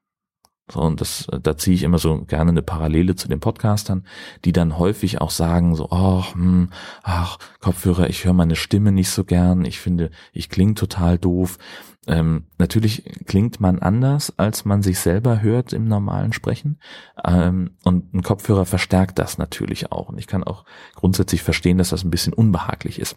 So, 0.70 0.80
und 0.80 1.00
das, 1.00 1.26
da 1.42 1.56
ziehe 1.56 1.74
ich 1.74 1.82
immer 1.82 1.98
so 1.98 2.24
gerne 2.24 2.50
eine 2.50 2.62
Parallele 2.62 3.14
zu 3.16 3.28
den 3.28 3.40
Podcastern, 3.40 4.06
die 4.44 4.52
dann 4.52 4.78
häufig 4.78 5.20
auch 5.20 5.30
sagen, 5.30 5.74
so, 5.74 5.90
ach, 5.90 6.34
hm, 6.34 6.70
ach, 7.02 7.38
Kopfhörer, 7.60 8.08
ich 8.08 8.24
höre 8.24 8.32
meine 8.32 8.56
Stimme 8.56 8.92
nicht 8.92 9.10
so 9.10 9.24
gern, 9.24 9.64
ich 9.64 9.80
finde, 9.80 10.10
ich 10.32 10.48
klinge 10.48 10.74
total 10.74 11.18
doof. 11.18 11.58
Ähm, 12.06 12.46
natürlich 12.58 13.04
klingt 13.26 13.60
man 13.60 13.78
anders, 13.80 14.36
als 14.36 14.64
man 14.64 14.82
sich 14.82 14.98
selber 14.98 15.42
hört 15.42 15.72
im 15.72 15.86
normalen 15.86 16.32
Sprechen. 16.32 16.78
Ähm, 17.24 17.76
und 17.84 18.14
ein 18.14 18.22
Kopfhörer 18.22 18.64
verstärkt 18.64 19.18
das 19.18 19.38
natürlich 19.38 19.92
auch. 19.92 20.08
Und 20.08 20.18
ich 20.18 20.26
kann 20.26 20.42
auch 20.42 20.64
grundsätzlich 20.94 21.42
verstehen, 21.42 21.78
dass 21.78 21.90
das 21.90 22.04
ein 22.04 22.10
bisschen 22.10 22.32
unbehaglich 22.32 22.98
ist. 22.98 23.16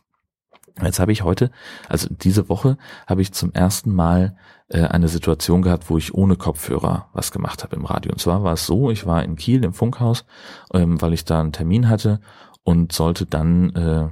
Jetzt 0.82 1.00
habe 1.00 1.12
ich 1.12 1.24
heute, 1.24 1.52
also 1.88 2.08
diese 2.10 2.50
Woche, 2.50 2.78
habe 3.08 3.22
ich 3.22 3.32
zum 3.32 3.54
ersten 3.54 3.94
Mal 3.94 4.36
äh, 4.68 4.82
eine 4.82 5.08
Situation 5.08 5.62
gehabt, 5.62 5.90
wo 5.90 5.98
ich 5.98 6.14
ohne 6.14 6.36
Kopfhörer 6.36 7.10
was 7.14 7.32
gemacht 7.32 7.64
habe 7.64 7.76
im 7.76 7.86
Radio. 7.86 8.12
Und 8.12 8.20
zwar 8.20 8.44
war 8.44 8.54
es 8.54 8.66
so, 8.66 8.92
ich 8.92 9.06
war 9.06 9.24
in 9.24 9.38
Kiel 9.38 9.64
im 9.64 9.74
Funkhaus, 9.74 10.26
ähm, 10.74 11.02
weil 11.02 11.14
ich 11.14 11.24
da 11.24 11.40
einen 11.40 11.54
Termin 11.54 11.88
hatte 11.88 12.20
und 12.64 12.92
sollte 12.92 13.26
dann 13.26 13.70
äh, 13.76 14.10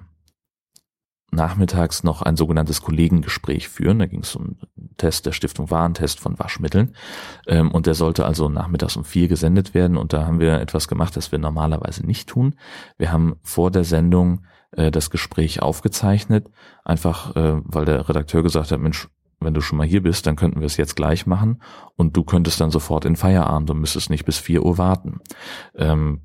nachmittags 1.33 2.03
noch 2.03 2.21
ein 2.21 2.37
sogenanntes 2.37 2.81
Kollegengespräch 2.81 3.67
führen. 3.67 3.99
Da 3.99 4.05
ging 4.05 4.21
es 4.21 4.35
um 4.35 4.57
Test 4.97 5.25
der 5.25 5.31
Stiftung 5.31 5.69
Warentest 5.69 6.19
von 6.19 6.39
Waschmitteln. 6.39 6.95
Ähm, 7.47 7.71
und 7.71 7.87
der 7.87 7.95
sollte 7.95 8.25
also 8.25 8.47
nachmittags 8.47 8.95
um 8.95 9.03
vier 9.03 9.27
gesendet 9.27 9.73
werden. 9.73 9.97
Und 9.97 10.13
da 10.13 10.25
haben 10.25 10.39
wir 10.39 10.61
etwas 10.61 10.87
gemacht, 10.87 11.17
das 11.17 11.31
wir 11.31 11.39
normalerweise 11.39 12.05
nicht 12.05 12.29
tun. 12.29 12.55
Wir 12.97 13.11
haben 13.11 13.35
vor 13.41 13.71
der 13.71 13.83
Sendung 13.83 14.45
äh, 14.75 14.91
das 14.91 15.09
Gespräch 15.09 15.61
aufgezeichnet, 15.61 16.49
einfach 16.83 17.35
äh, 17.35 17.61
weil 17.63 17.85
der 17.85 18.07
Redakteur 18.07 18.43
gesagt 18.43 18.71
hat, 18.71 18.79
Mensch, 18.79 19.07
wenn 19.39 19.53
du 19.53 19.61
schon 19.61 19.77
mal 19.77 19.87
hier 19.87 20.03
bist, 20.03 20.25
dann 20.25 20.35
könnten 20.35 20.59
wir 20.59 20.65
es 20.65 20.77
jetzt 20.77 20.95
gleich 20.95 21.25
machen 21.25 21.61
und 21.95 22.15
du 22.15 22.23
könntest 22.23 22.61
dann 22.61 22.71
sofort 22.71 23.05
in 23.05 23.15
Feierabend 23.15 23.69
und 23.69 23.79
müsstest 23.79 24.09
nicht 24.09 24.25
bis 24.25 24.37
vier 24.37 24.63
Uhr 24.63 24.77
warten. 24.77 25.19
Ähm, 25.75 26.21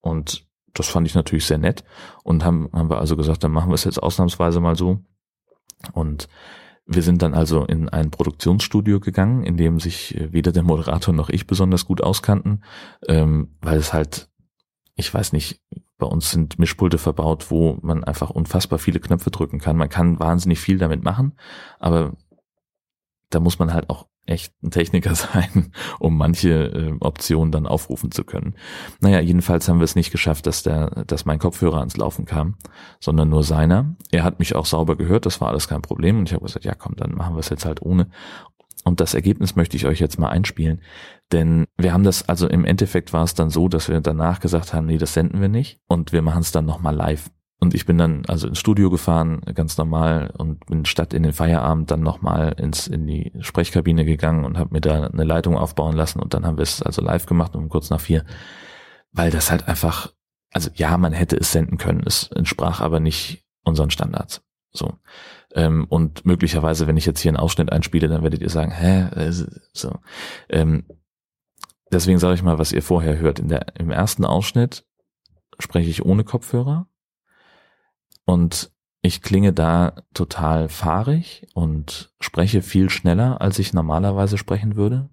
und 0.00 0.46
das 0.74 0.88
fand 0.88 1.06
ich 1.06 1.14
natürlich 1.14 1.46
sehr 1.46 1.58
nett 1.58 1.84
und 2.22 2.44
haben, 2.44 2.68
haben 2.72 2.90
wir 2.90 2.98
also 2.98 3.16
gesagt, 3.16 3.44
dann 3.44 3.52
machen 3.52 3.70
wir 3.70 3.74
es 3.74 3.84
jetzt 3.84 4.02
ausnahmsweise 4.02 4.60
mal 4.60 4.76
so. 4.76 5.00
Und 5.92 6.28
wir 6.86 7.02
sind 7.02 7.22
dann 7.22 7.34
also 7.34 7.64
in 7.64 7.88
ein 7.88 8.10
Produktionsstudio 8.10 9.00
gegangen, 9.00 9.42
in 9.42 9.56
dem 9.56 9.80
sich 9.80 10.16
weder 10.30 10.52
der 10.52 10.62
Moderator 10.62 11.12
noch 11.12 11.30
ich 11.30 11.46
besonders 11.46 11.84
gut 11.84 12.02
auskannten, 12.02 12.62
ähm, 13.08 13.56
weil 13.60 13.78
es 13.78 13.92
halt, 13.92 14.28
ich 14.94 15.12
weiß 15.12 15.32
nicht, 15.32 15.60
bei 15.98 16.06
uns 16.06 16.30
sind 16.30 16.58
Mischpulte 16.58 16.98
verbaut, 16.98 17.50
wo 17.50 17.78
man 17.82 18.04
einfach 18.04 18.30
unfassbar 18.30 18.78
viele 18.78 19.00
Knöpfe 19.00 19.30
drücken 19.30 19.58
kann. 19.60 19.76
Man 19.76 19.88
kann 19.88 20.18
wahnsinnig 20.18 20.60
viel 20.60 20.78
damit 20.78 21.02
machen, 21.02 21.32
aber 21.78 22.12
da 23.30 23.40
muss 23.40 23.58
man 23.58 23.72
halt 23.72 23.90
auch 23.90 24.06
echt 24.26 24.52
ein 24.62 24.70
Techniker 24.70 25.14
sein, 25.14 25.72
um 25.98 26.16
manche 26.16 26.50
äh, 26.50 26.96
Optionen 27.00 27.52
dann 27.52 27.66
aufrufen 27.66 28.10
zu 28.10 28.24
können. 28.24 28.56
Naja, 29.00 29.20
jedenfalls 29.20 29.68
haben 29.68 29.78
wir 29.78 29.84
es 29.84 29.96
nicht 29.96 30.10
geschafft, 30.10 30.46
dass 30.46 30.62
der, 30.62 31.04
dass 31.06 31.24
mein 31.24 31.38
Kopfhörer 31.38 31.78
ans 31.78 31.96
Laufen 31.96 32.24
kam, 32.24 32.56
sondern 33.00 33.28
nur 33.28 33.44
seiner. 33.44 33.96
Er 34.10 34.24
hat 34.24 34.38
mich 34.38 34.54
auch 34.54 34.66
sauber 34.66 34.96
gehört, 34.96 35.26
das 35.26 35.40
war 35.40 35.48
alles 35.48 35.68
kein 35.68 35.82
Problem. 35.82 36.18
Und 36.18 36.28
ich 36.28 36.34
habe 36.34 36.44
gesagt, 36.44 36.64
ja 36.64 36.74
komm, 36.74 36.96
dann 36.96 37.14
machen 37.14 37.34
wir 37.34 37.40
es 37.40 37.48
jetzt 37.48 37.64
halt 37.64 37.80
ohne. 37.82 38.10
Und 38.86 39.00
das 39.00 39.14
Ergebnis 39.14 39.56
möchte 39.56 39.76
ich 39.76 39.84
euch 39.84 39.98
jetzt 39.98 40.16
mal 40.16 40.28
einspielen. 40.28 40.80
Denn 41.32 41.66
wir 41.76 41.92
haben 41.92 42.04
das, 42.04 42.28
also 42.28 42.46
im 42.46 42.64
Endeffekt 42.64 43.12
war 43.12 43.24
es 43.24 43.34
dann 43.34 43.50
so, 43.50 43.66
dass 43.66 43.88
wir 43.88 44.00
danach 44.00 44.38
gesagt 44.38 44.72
haben, 44.72 44.86
nee, 44.86 44.96
das 44.96 45.12
senden 45.12 45.40
wir 45.40 45.48
nicht. 45.48 45.80
Und 45.88 46.12
wir 46.12 46.22
machen 46.22 46.42
es 46.42 46.52
dann 46.52 46.66
nochmal 46.66 46.94
live. 46.94 47.28
Und 47.58 47.74
ich 47.74 47.84
bin 47.84 47.98
dann 47.98 48.22
also 48.28 48.46
ins 48.46 48.60
Studio 48.60 48.88
gefahren, 48.88 49.40
ganz 49.54 49.76
normal, 49.76 50.32
und 50.38 50.64
bin 50.66 50.84
statt 50.84 51.14
in 51.14 51.24
den 51.24 51.32
Feierabend 51.32 51.90
dann 51.90 52.02
nochmal 52.02 52.54
ins, 52.60 52.86
in 52.86 53.08
die 53.08 53.32
Sprechkabine 53.40 54.04
gegangen 54.04 54.44
und 54.44 54.56
habe 54.56 54.72
mir 54.72 54.80
da 54.80 55.08
eine 55.08 55.24
Leitung 55.24 55.56
aufbauen 55.56 55.96
lassen 55.96 56.20
und 56.20 56.32
dann 56.32 56.46
haben 56.46 56.58
wir 56.58 56.62
es 56.62 56.80
also 56.80 57.02
live 57.02 57.26
gemacht 57.26 57.56
um 57.56 57.68
kurz 57.68 57.90
nach 57.90 58.00
vier, 58.00 58.24
weil 59.10 59.32
das 59.32 59.50
halt 59.50 59.66
einfach, 59.66 60.12
also 60.52 60.70
ja, 60.74 60.96
man 60.96 61.12
hätte 61.12 61.36
es 61.36 61.50
senden 61.50 61.76
können, 61.76 62.04
es 62.06 62.28
entsprach 62.28 62.80
aber 62.80 63.00
nicht 63.00 63.42
unseren 63.64 63.90
Standards. 63.90 64.42
So. 64.70 64.98
Ähm, 65.56 65.86
und 65.88 66.26
möglicherweise, 66.26 66.86
wenn 66.86 66.98
ich 66.98 67.06
jetzt 67.06 67.20
hier 67.20 67.30
einen 67.30 67.38
Ausschnitt 67.38 67.72
einspiele, 67.72 68.08
dann 68.08 68.22
werdet 68.22 68.42
ihr 68.42 68.50
sagen, 68.50 68.70
hä, 68.70 69.08
so. 69.72 69.98
Ähm, 70.50 70.84
deswegen 71.90 72.18
sage 72.18 72.34
ich 72.34 72.42
mal, 72.42 72.58
was 72.58 72.72
ihr 72.72 72.82
vorher 72.82 73.18
hört. 73.18 73.38
In 73.38 73.48
der, 73.48 73.74
Im 73.78 73.90
ersten 73.90 74.26
Ausschnitt 74.26 74.84
spreche 75.58 75.88
ich 75.88 76.04
ohne 76.04 76.24
Kopfhörer 76.24 76.86
und 78.26 78.70
ich 79.00 79.22
klinge 79.22 79.54
da 79.54 80.02
total 80.12 80.68
fahrig 80.68 81.46
und 81.54 82.12
spreche 82.20 82.60
viel 82.60 82.90
schneller, 82.90 83.40
als 83.40 83.58
ich 83.58 83.72
normalerweise 83.72 84.36
sprechen 84.36 84.76
würde. 84.76 85.08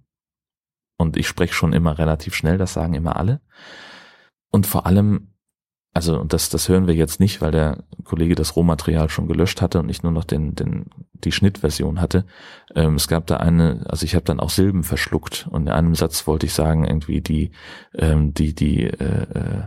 Und 0.98 1.16
ich 1.16 1.28
spreche 1.28 1.54
schon 1.54 1.74
immer 1.74 1.98
relativ 1.98 2.36
schnell, 2.36 2.58
das 2.58 2.74
sagen 2.74 2.96
immer 2.96 3.16
alle. 3.16 3.40
Und 4.50 4.68
vor 4.68 4.86
allem 4.86 5.33
also 5.94 6.20
und 6.20 6.34
das, 6.34 6.50
das 6.50 6.70
hören 6.70 6.88
wir 6.88 6.96
jetzt 6.96 7.20
nicht, 7.20 7.40
weil 7.42 7.52
der 7.52 7.84
Kollege 8.04 8.34
das 8.34 8.56
Rohmaterial 8.56 9.10
schon 9.10 9.28
gelöscht 9.28 9.62
hatte 9.62 9.80
und 9.80 9.90
ich 9.90 10.02
nur 10.02 10.12
noch 10.12 10.24
den, 10.24 10.56
den, 10.56 10.88
die 11.14 11.32
Schnittversion 11.32 12.02
hatte. 12.02 12.26
Ähm, 12.74 12.96
es 12.96 13.08
gab 13.08 13.28
da 13.28 13.38
eine, 13.38 13.86
also 13.88 14.04
ich 14.04 14.16
habe 14.16 14.26
dann 14.26 14.40
auch 14.40 14.50
Silben 14.50 14.84
verschluckt 14.84 15.48
und 15.52 15.64
in 15.64 15.70
einem 15.70 15.94
Satz 15.94 16.26
wollte 16.26 16.48
ich 16.48 16.54
sagen, 16.54 16.86
irgendwie 16.86 17.22
die, 17.22 17.52
ähm, 17.94 18.34
die, 18.34 18.56
die 18.56 18.86
äh, 18.86 19.24
äh, 19.24 19.64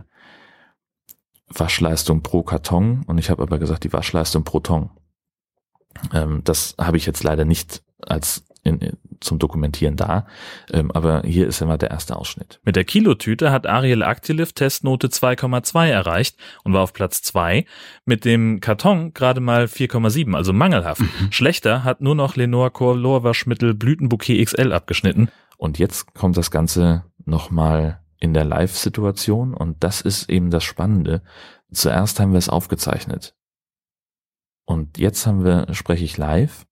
Waschleistung 1.47 2.23
pro 2.23 2.43
Karton 2.43 3.03
und 3.07 3.17
ich 3.17 3.29
habe 3.29 3.43
aber 3.43 3.57
gesagt, 3.57 3.85
die 3.85 3.93
Waschleistung 3.93 4.43
pro 4.43 4.59
Ton. 4.59 4.89
Ähm, 6.13 6.41
das 6.43 6.75
habe 6.77 6.97
ich 6.97 7.05
jetzt 7.05 7.23
leider 7.23 7.45
nicht 7.45 7.83
als 8.01 8.45
in, 8.63 8.97
zum 9.19 9.39
Dokumentieren 9.39 9.95
da. 9.95 10.25
Ähm, 10.71 10.91
aber 10.91 11.21
hier 11.23 11.47
ist 11.47 11.61
immer 11.61 11.77
der 11.77 11.91
erste 11.91 12.15
Ausschnitt. 12.15 12.59
Mit 12.63 12.75
der 12.75 12.85
Kilotüte 12.85 13.51
hat 13.51 13.67
Ariel 13.67 14.03
Actilift 14.03 14.55
Testnote 14.55 15.07
2,2 15.07 15.87
erreicht 15.87 16.37
und 16.63 16.73
war 16.73 16.81
auf 16.81 16.93
Platz 16.93 17.21
2. 17.21 17.65
Mit 18.05 18.25
dem 18.25 18.59
Karton 18.59 19.13
gerade 19.13 19.41
mal 19.41 19.65
4,7, 19.65 20.35
also 20.35 20.53
mangelhaft. 20.53 21.01
Mhm. 21.01 21.31
Schlechter 21.31 21.83
hat 21.83 22.01
nur 22.01 22.15
noch 22.15 22.35
Lenore 22.35 22.71
Colorwaschmittel 22.71 23.73
Blütenbouquet 23.73 24.43
XL 24.43 24.71
abgeschnitten. 24.71 25.29
Und 25.57 25.79
jetzt 25.79 26.13
kommt 26.13 26.37
das 26.37 26.51
Ganze 26.51 27.03
nochmal 27.25 28.01
in 28.19 28.33
der 28.33 28.45
Live-Situation 28.45 29.53
und 29.53 29.83
das 29.83 30.01
ist 30.01 30.29
eben 30.29 30.49
das 30.49 30.63
Spannende. 30.63 31.21
Zuerst 31.71 32.19
haben 32.19 32.31
wir 32.31 32.39
es 32.39 32.49
aufgezeichnet. 32.49 33.35
Und 34.65 34.97
jetzt 34.97 35.25
haben 35.25 35.43
wir, 35.43 35.67
spreche 35.73 36.03
ich 36.03 36.17
live 36.17 36.65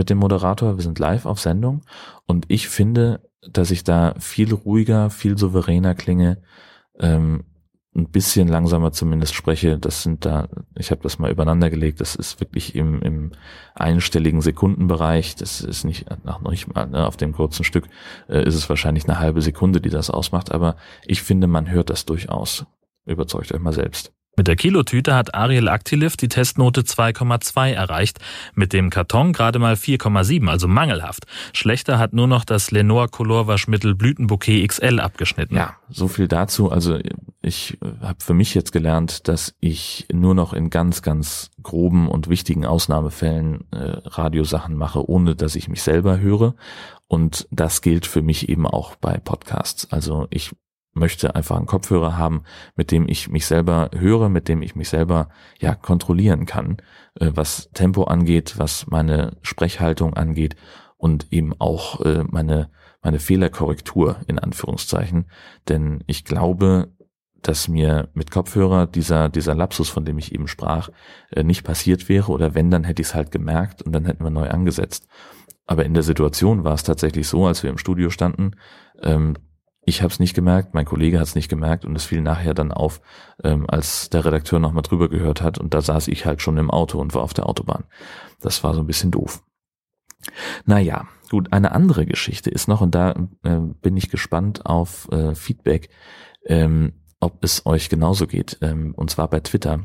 mit 0.00 0.08
dem 0.08 0.16
Moderator. 0.16 0.78
Wir 0.78 0.82
sind 0.82 0.98
live 0.98 1.26
auf 1.26 1.40
Sendung 1.40 1.82
und 2.24 2.46
ich 2.48 2.70
finde, 2.70 3.20
dass 3.52 3.70
ich 3.70 3.84
da 3.84 4.14
viel 4.18 4.54
ruhiger, 4.54 5.10
viel 5.10 5.36
souveräner 5.36 5.94
klinge, 5.94 6.40
ähm, 6.98 7.44
ein 7.94 8.08
bisschen 8.08 8.48
langsamer 8.48 8.92
zumindest 8.92 9.34
spreche. 9.34 9.78
Das 9.78 10.02
sind 10.02 10.24
da, 10.24 10.48
ich 10.74 10.90
habe 10.90 11.02
das 11.02 11.18
mal 11.18 11.30
übereinander 11.30 11.68
gelegt. 11.68 12.00
Das 12.00 12.14
ist 12.14 12.40
wirklich 12.40 12.74
im, 12.74 13.02
im 13.02 13.32
einstelligen 13.74 14.40
Sekundenbereich. 14.40 15.36
Das 15.36 15.60
ist 15.60 15.84
nicht, 15.84 16.06
ach, 16.10 16.40
noch 16.40 16.50
nicht 16.50 16.72
mal 16.74 16.86
ne, 16.86 17.06
auf 17.06 17.18
dem 17.18 17.32
kurzen 17.32 17.64
Stück 17.64 17.86
äh, 18.26 18.42
ist 18.42 18.54
es 18.54 18.70
wahrscheinlich 18.70 19.06
eine 19.06 19.18
halbe 19.18 19.42
Sekunde, 19.42 19.82
die 19.82 19.90
das 19.90 20.08
ausmacht. 20.08 20.50
Aber 20.50 20.76
ich 21.04 21.20
finde, 21.20 21.46
man 21.46 21.70
hört 21.70 21.90
das 21.90 22.06
durchaus. 22.06 22.64
Überzeugt 23.04 23.52
euch 23.52 23.60
mal 23.60 23.74
selbst. 23.74 24.14
Mit 24.40 24.48
der 24.48 24.56
Kilotüte 24.56 25.14
hat 25.14 25.34
Ariel 25.34 25.68
Actilift 25.68 26.22
die 26.22 26.28
Testnote 26.28 26.80
2,2 26.80 27.72
erreicht, 27.72 28.20
mit 28.54 28.72
dem 28.72 28.88
Karton 28.88 29.34
gerade 29.34 29.58
mal 29.58 29.74
4,7, 29.74 30.48
also 30.48 30.66
mangelhaft. 30.66 31.26
Schlechter 31.52 31.98
hat 31.98 32.14
nur 32.14 32.26
noch 32.26 32.46
das 32.46 32.70
Lenore 32.70 33.08
Colorwaschmittel 33.08 33.94
Blütenbouquet 33.94 34.66
XL 34.66 34.98
abgeschnitten. 34.98 35.56
Ja, 35.56 35.76
so 35.90 36.08
viel 36.08 36.26
dazu. 36.26 36.72
Also 36.72 36.98
ich 37.42 37.76
habe 38.00 38.24
für 38.24 38.32
mich 38.32 38.54
jetzt 38.54 38.72
gelernt, 38.72 39.28
dass 39.28 39.54
ich 39.60 40.06
nur 40.10 40.34
noch 40.34 40.54
in 40.54 40.70
ganz, 40.70 41.02
ganz 41.02 41.50
groben 41.62 42.08
und 42.08 42.30
wichtigen 42.30 42.64
Ausnahmefällen 42.64 43.70
äh, 43.72 43.98
Radiosachen 44.06 44.74
mache, 44.74 45.06
ohne 45.06 45.36
dass 45.36 45.54
ich 45.54 45.68
mich 45.68 45.82
selber 45.82 46.18
höre. 46.18 46.54
Und 47.08 47.46
das 47.50 47.82
gilt 47.82 48.06
für 48.06 48.22
mich 48.22 48.48
eben 48.48 48.66
auch 48.66 48.96
bei 48.96 49.18
Podcasts. 49.18 49.92
Also 49.92 50.28
ich 50.30 50.52
möchte 50.92 51.34
einfach 51.34 51.56
einen 51.56 51.66
Kopfhörer 51.66 52.16
haben, 52.16 52.42
mit 52.74 52.90
dem 52.90 53.08
ich 53.08 53.28
mich 53.28 53.46
selber 53.46 53.90
höre, 53.94 54.28
mit 54.28 54.48
dem 54.48 54.62
ich 54.62 54.74
mich 54.74 54.88
selber 54.88 55.28
ja 55.58 55.74
kontrollieren 55.74 56.46
kann, 56.46 56.78
äh, 57.14 57.30
was 57.34 57.70
Tempo 57.72 58.04
angeht, 58.04 58.54
was 58.58 58.86
meine 58.88 59.36
Sprechhaltung 59.42 60.14
angeht 60.14 60.56
und 60.96 61.32
eben 61.32 61.54
auch 61.58 62.00
äh, 62.00 62.24
meine 62.28 62.70
meine 63.02 63.18
Fehlerkorrektur 63.18 64.20
in 64.26 64.38
Anführungszeichen, 64.38 65.30
denn 65.68 66.04
ich 66.06 66.24
glaube, 66.24 66.92
dass 67.40 67.66
mir 67.66 68.10
mit 68.12 68.30
Kopfhörer 68.30 68.86
dieser 68.86 69.30
dieser 69.30 69.54
Lapsus, 69.54 69.88
von 69.88 70.04
dem 70.04 70.18
ich 70.18 70.34
eben 70.34 70.48
sprach, 70.48 70.90
äh, 71.30 71.44
nicht 71.44 71.62
passiert 71.64 72.08
wäre 72.08 72.32
oder 72.32 72.54
wenn, 72.54 72.70
dann 72.70 72.84
hätte 72.84 73.00
ich 73.00 73.08
es 73.08 73.14
halt 73.14 73.30
gemerkt 73.30 73.80
und 73.80 73.92
dann 73.92 74.04
hätten 74.04 74.24
wir 74.24 74.30
neu 74.30 74.50
angesetzt. 74.50 75.06
Aber 75.66 75.84
in 75.84 75.94
der 75.94 76.02
Situation 76.02 76.64
war 76.64 76.74
es 76.74 76.82
tatsächlich 76.82 77.28
so, 77.28 77.46
als 77.46 77.62
wir 77.62 77.70
im 77.70 77.78
Studio 77.78 78.10
standen, 78.10 78.56
ähm, 79.02 79.36
ich 79.90 80.02
habe 80.02 80.12
es 80.12 80.20
nicht 80.20 80.34
gemerkt, 80.34 80.72
mein 80.72 80.86
Kollege 80.86 81.18
hat 81.18 81.26
es 81.26 81.34
nicht 81.34 81.48
gemerkt 81.48 81.84
und 81.84 81.94
es 81.94 82.04
fiel 82.04 82.22
nachher 82.22 82.54
dann 82.54 82.72
auf, 82.72 83.00
ähm, 83.44 83.66
als 83.68 84.08
der 84.08 84.24
Redakteur 84.24 84.58
nochmal 84.58 84.82
drüber 84.82 85.08
gehört 85.08 85.42
hat 85.42 85.58
und 85.58 85.74
da 85.74 85.82
saß 85.82 86.08
ich 86.08 86.24
halt 86.24 86.40
schon 86.40 86.56
im 86.56 86.70
Auto 86.70 86.98
und 86.98 87.14
war 87.14 87.22
auf 87.22 87.34
der 87.34 87.46
Autobahn. 87.46 87.84
Das 88.40 88.64
war 88.64 88.72
so 88.72 88.80
ein 88.80 88.86
bisschen 88.86 89.10
doof. 89.10 89.42
Naja, 90.64 91.06
gut, 91.30 91.52
eine 91.52 91.72
andere 91.72 92.06
Geschichte 92.06 92.50
ist 92.50 92.68
noch, 92.68 92.80
und 92.80 92.94
da 92.94 93.14
äh, 93.42 93.58
bin 93.80 93.96
ich 93.96 94.10
gespannt 94.10 94.66
auf 94.66 95.08
äh, 95.12 95.34
Feedback, 95.34 95.90
ähm, 96.46 96.92
ob 97.20 97.42
es 97.44 97.66
euch 97.66 97.88
genauso 97.88 98.26
geht. 98.26 98.58
Ähm, 98.60 98.94
und 98.94 99.10
zwar 99.10 99.28
bei 99.28 99.40
Twitter 99.40 99.84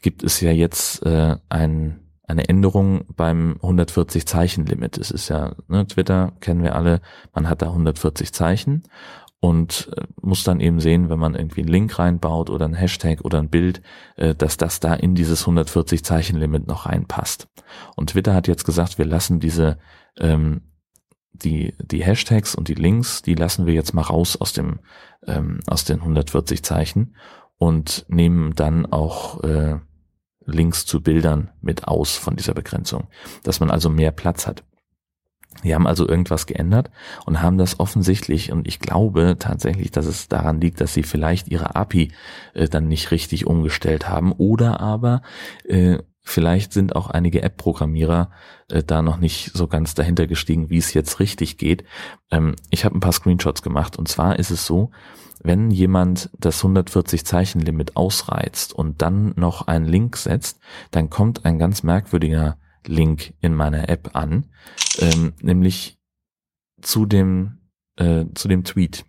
gibt 0.00 0.22
es 0.22 0.40
ja 0.40 0.50
jetzt 0.50 1.04
äh, 1.04 1.36
ein, 1.48 2.00
eine 2.26 2.48
Änderung 2.48 3.04
beim 3.14 3.54
140 3.62 4.26
Zeichen 4.26 4.66
Limit. 4.66 4.98
Es 4.98 5.10
ist 5.10 5.28
ja, 5.28 5.54
ne, 5.68 5.86
Twitter 5.86 6.32
kennen 6.40 6.62
wir 6.62 6.74
alle, 6.74 7.00
man 7.34 7.48
hat 7.48 7.62
da 7.62 7.68
140 7.68 8.32
Zeichen 8.32 8.82
und 9.42 9.90
äh, 9.96 10.04
muss 10.20 10.44
dann 10.44 10.60
eben 10.60 10.78
sehen, 10.78 11.10
wenn 11.10 11.18
man 11.18 11.34
irgendwie 11.34 11.62
einen 11.62 11.68
Link 11.68 11.98
reinbaut 11.98 12.48
oder 12.48 12.64
ein 12.64 12.74
Hashtag 12.74 13.22
oder 13.24 13.40
ein 13.40 13.50
Bild, 13.50 13.82
äh, 14.14 14.36
dass 14.36 14.56
das 14.56 14.78
da 14.78 14.94
in 14.94 15.16
dieses 15.16 15.40
140 15.40 16.04
Zeichen 16.04 16.38
Limit 16.38 16.68
noch 16.68 16.86
reinpasst. 16.86 17.48
Und 17.96 18.10
Twitter 18.10 18.34
hat 18.34 18.46
jetzt 18.46 18.64
gesagt, 18.64 18.98
wir 18.98 19.04
lassen 19.04 19.40
diese 19.40 19.78
ähm, 20.20 20.60
die 21.32 21.74
die 21.80 22.04
Hashtags 22.04 22.54
und 22.54 22.68
die 22.68 22.74
Links, 22.74 23.22
die 23.22 23.34
lassen 23.34 23.66
wir 23.66 23.74
jetzt 23.74 23.94
mal 23.94 24.02
raus 24.02 24.36
aus 24.40 24.52
dem 24.52 24.78
ähm, 25.26 25.58
aus 25.66 25.84
den 25.84 25.98
140 25.98 26.62
Zeichen 26.62 27.16
und 27.58 28.04
nehmen 28.08 28.54
dann 28.54 28.86
auch 28.86 29.42
äh, 29.42 29.80
Links 30.46 30.86
zu 30.86 31.02
Bildern 31.02 31.50
mit 31.60 31.88
aus 31.88 32.16
von 32.16 32.36
dieser 32.36 32.54
Begrenzung, 32.54 33.08
dass 33.42 33.58
man 33.58 33.72
also 33.72 33.90
mehr 33.90 34.12
Platz 34.12 34.46
hat. 34.46 34.62
Die 35.64 35.74
haben 35.74 35.86
also 35.86 36.08
irgendwas 36.08 36.46
geändert 36.46 36.90
und 37.24 37.40
haben 37.40 37.58
das 37.58 37.78
offensichtlich, 37.78 38.50
und 38.50 38.66
ich 38.66 38.80
glaube 38.80 39.36
tatsächlich, 39.38 39.90
dass 39.90 40.06
es 40.06 40.28
daran 40.28 40.60
liegt, 40.60 40.80
dass 40.80 40.94
sie 40.94 41.02
vielleicht 41.02 41.48
ihre 41.48 41.76
API 41.76 42.12
äh, 42.54 42.68
dann 42.68 42.88
nicht 42.88 43.10
richtig 43.10 43.46
umgestellt 43.46 44.08
haben 44.08 44.32
oder 44.32 44.80
aber 44.80 45.22
äh, 45.64 45.98
vielleicht 46.22 46.72
sind 46.72 46.96
auch 46.96 47.10
einige 47.10 47.42
App-Programmierer 47.42 48.30
äh, 48.68 48.82
da 48.82 49.02
noch 49.02 49.18
nicht 49.18 49.52
so 49.54 49.66
ganz 49.68 49.94
dahinter 49.94 50.26
gestiegen, 50.26 50.70
wie 50.70 50.78
es 50.78 50.94
jetzt 50.94 51.20
richtig 51.20 51.58
geht. 51.58 51.84
Ähm, 52.30 52.56
ich 52.70 52.84
habe 52.84 52.96
ein 52.96 53.00
paar 53.00 53.12
Screenshots 53.12 53.62
gemacht 53.62 53.98
und 53.98 54.08
zwar 54.08 54.38
ist 54.38 54.50
es 54.50 54.66
so, 54.66 54.90
wenn 55.44 55.70
jemand 55.70 56.30
das 56.38 56.58
140 56.58 57.26
Zeichen 57.26 57.60
Limit 57.60 57.96
ausreizt 57.96 58.72
und 58.72 59.02
dann 59.02 59.32
noch 59.36 59.66
einen 59.66 59.86
Link 59.86 60.16
setzt, 60.16 60.60
dann 60.92 61.10
kommt 61.10 61.44
ein 61.44 61.58
ganz 61.58 61.82
merkwürdiger 61.82 62.58
Link 62.86 63.34
in 63.40 63.54
meiner 63.54 63.88
App 63.88 64.10
an, 64.14 64.46
ähm, 64.98 65.34
nämlich 65.40 65.98
zu 66.80 67.06
dem 67.06 67.58
äh, 67.96 68.26
zu 68.34 68.48
dem 68.48 68.64
Tweet. 68.64 69.04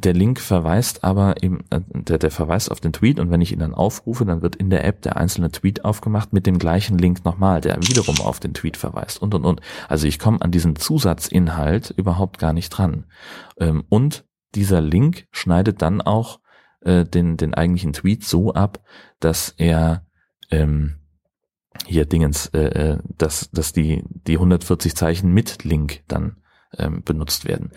Der 0.00 0.14
Link 0.14 0.38
verweist 0.38 1.02
aber 1.02 1.42
eben, 1.42 1.64
äh, 1.70 1.80
der, 1.92 2.18
der 2.18 2.30
verweist 2.30 2.70
auf 2.70 2.78
den 2.78 2.92
Tweet 2.92 3.18
und 3.18 3.32
wenn 3.32 3.40
ich 3.40 3.50
ihn 3.50 3.58
dann 3.58 3.74
aufrufe, 3.74 4.24
dann 4.24 4.42
wird 4.42 4.54
in 4.54 4.70
der 4.70 4.84
App 4.84 5.02
der 5.02 5.16
einzelne 5.16 5.50
Tweet 5.50 5.84
aufgemacht 5.84 6.32
mit 6.32 6.46
dem 6.46 6.60
gleichen 6.60 6.98
Link 6.98 7.24
nochmal, 7.24 7.60
der 7.60 7.78
wiederum 7.78 8.20
auf 8.20 8.38
den 8.38 8.54
Tweet 8.54 8.76
verweist 8.76 9.20
und 9.20 9.34
und 9.34 9.44
und. 9.44 9.60
Also 9.88 10.06
ich 10.06 10.20
komme 10.20 10.40
an 10.40 10.52
diesen 10.52 10.76
Zusatzinhalt 10.76 11.90
überhaupt 11.90 12.38
gar 12.38 12.52
nicht 12.52 12.70
dran. 12.70 13.06
Ähm, 13.58 13.84
und 13.88 14.24
dieser 14.54 14.80
Link 14.80 15.26
schneidet 15.32 15.82
dann 15.82 16.00
auch 16.00 16.38
äh, 16.82 17.04
den, 17.04 17.36
den 17.36 17.54
eigentlichen 17.54 17.92
Tweet 17.92 18.24
so 18.24 18.54
ab, 18.54 18.80
dass 19.18 19.52
er 19.56 20.06
ähm, 20.52 21.00
hier 21.86 22.06
Dingens, 22.06 22.46
äh, 22.46 22.92
äh, 22.92 22.98
dass, 23.16 23.50
dass 23.50 23.72
die, 23.72 24.04
die 24.08 24.34
140 24.34 24.94
Zeichen 24.94 25.32
mit 25.32 25.64
Link 25.64 26.02
dann 26.08 26.36
ähm, 26.76 27.02
benutzt 27.02 27.46
werden. 27.46 27.70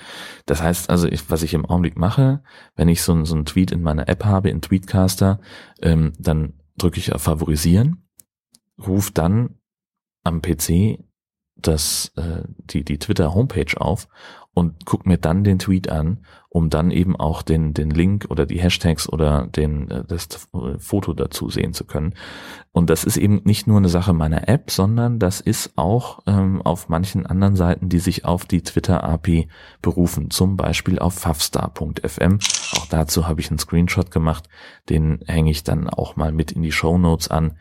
Das 0.45 0.61
heißt 0.61 0.89
also, 0.89 1.07
ich, 1.07 1.29
was 1.29 1.43
ich 1.43 1.53
im 1.53 1.65
Augenblick 1.65 1.97
mache, 1.97 2.43
wenn 2.75 2.89
ich 2.89 3.01
so, 3.01 3.23
so 3.25 3.35
einen 3.35 3.45
Tweet 3.45 3.71
in 3.71 3.81
meiner 3.81 4.09
App 4.09 4.25
habe, 4.25 4.49
in 4.49 4.61
Tweetcaster, 4.61 5.39
ähm, 5.81 6.13
dann 6.19 6.53
drücke 6.77 6.99
ich 6.99 7.13
auf 7.13 7.21
Favorisieren, 7.21 8.07
rufe 8.77 9.11
dann 9.13 9.57
am 10.23 10.41
PC 10.41 10.99
das, 11.55 12.11
äh, 12.15 12.43
die, 12.57 12.83
die 12.83 12.99
Twitter 12.99 13.33
Homepage 13.33 13.79
auf 13.79 14.07
und 14.53 14.85
guck 14.85 15.05
mir 15.05 15.17
dann 15.17 15.43
den 15.43 15.59
Tweet 15.59 15.89
an, 15.89 16.25
um 16.49 16.69
dann 16.69 16.91
eben 16.91 17.15
auch 17.15 17.41
den, 17.41 17.73
den 17.73 17.89
Link 17.89 18.27
oder 18.29 18.45
die 18.45 18.59
Hashtags 18.59 19.07
oder 19.07 19.47
den, 19.47 19.89
äh, 19.89 20.03
das 20.05 20.49
Foto 20.79 21.13
dazu 21.13 21.49
sehen 21.49 21.73
zu 21.73 21.85
können. 21.85 22.15
Und 22.73 22.89
das 22.89 23.05
ist 23.05 23.15
eben 23.15 23.41
nicht 23.45 23.67
nur 23.67 23.77
eine 23.77 23.87
Sache 23.87 24.13
meiner 24.13 24.49
App, 24.49 24.69
sondern 24.69 25.19
das 25.19 25.39
ist 25.39 25.71
auch 25.77 26.19
ähm, 26.27 26.61
auf 26.61 26.89
manchen 26.89 27.25
anderen 27.25 27.55
Seiten, 27.55 27.87
die 27.87 27.99
sich 27.99 28.25
auf 28.25 28.45
die 28.45 28.61
Twitter 28.61 29.03
API 29.03 29.47
berufen, 29.81 30.29
zum 30.29 30.57
Beispiel 30.57 30.99
auf 30.99 31.13
favstar.fm. 31.13 32.39
Auch 32.77 32.85
dazu 32.87 33.27
habe 33.27 33.39
ich 33.39 33.49
einen 33.49 33.59
Screenshot 33.59 34.11
gemacht, 34.11 34.49
den 34.89 35.19
hänge 35.25 35.51
ich 35.51 35.63
dann 35.63 35.89
auch 35.89 36.17
mal 36.17 36.33
mit 36.33 36.51
in 36.51 36.61
die 36.61 36.73
Show 36.73 36.97
Notes 36.97 37.29
an. 37.29 37.57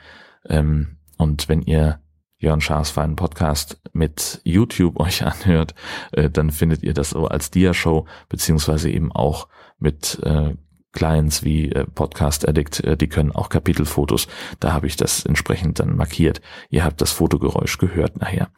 Ähm, 0.48 0.96
und 1.18 1.48
wenn 1.48 1.62
ihr 1.62 2.00
Jörn 2.40 2.60
Schaas 2.60 2.90
feinen 2.90 3.16
Podcast 3.16 3.80
mit 3.92 4.40
YouTube 4.44 4.98
euch 4.98 5.22
anhört, 5.24 5.74
äh, 6.12 6.28
dann 6.28 6.50
findet 6.50 6.82
ihr 6.82 6.94
das 6.94 7.10
so 7.10 7.26
als 7.26 7.50
Dia-Show, 7.50 8.06
beziehungsweise 8.28 8.90
eben 8.90 9.12
auch 9.12 9.46
mit 9.78 10.18
äh, 10.24 10.56
Clients 10.92 11.44
wie 11.44 11.70
äh, 11.70 11.86
Podcast 11.86 12.48
Addict, 12.48 12.80
äh, 12.80 12.96
die 12.96 13.08
können 13.08 13.30
auch 13.30 13.50
Kapitelfotos. 13.50 14.26
Da 14.58 14.72
habe 14.72 14.86
ich 14.86 14.96
das 14.96 15.24
entsprechend 15.24 15.78
dann 15.78 15.96
markiert. 15.96 16.40
Ihr 16.70 16.84
habt 16.84 17.00
das 17.00 17.12
Fotogeräusch 17.12 17.78
gehört 17.78 18.18
nachher 18.18 18.50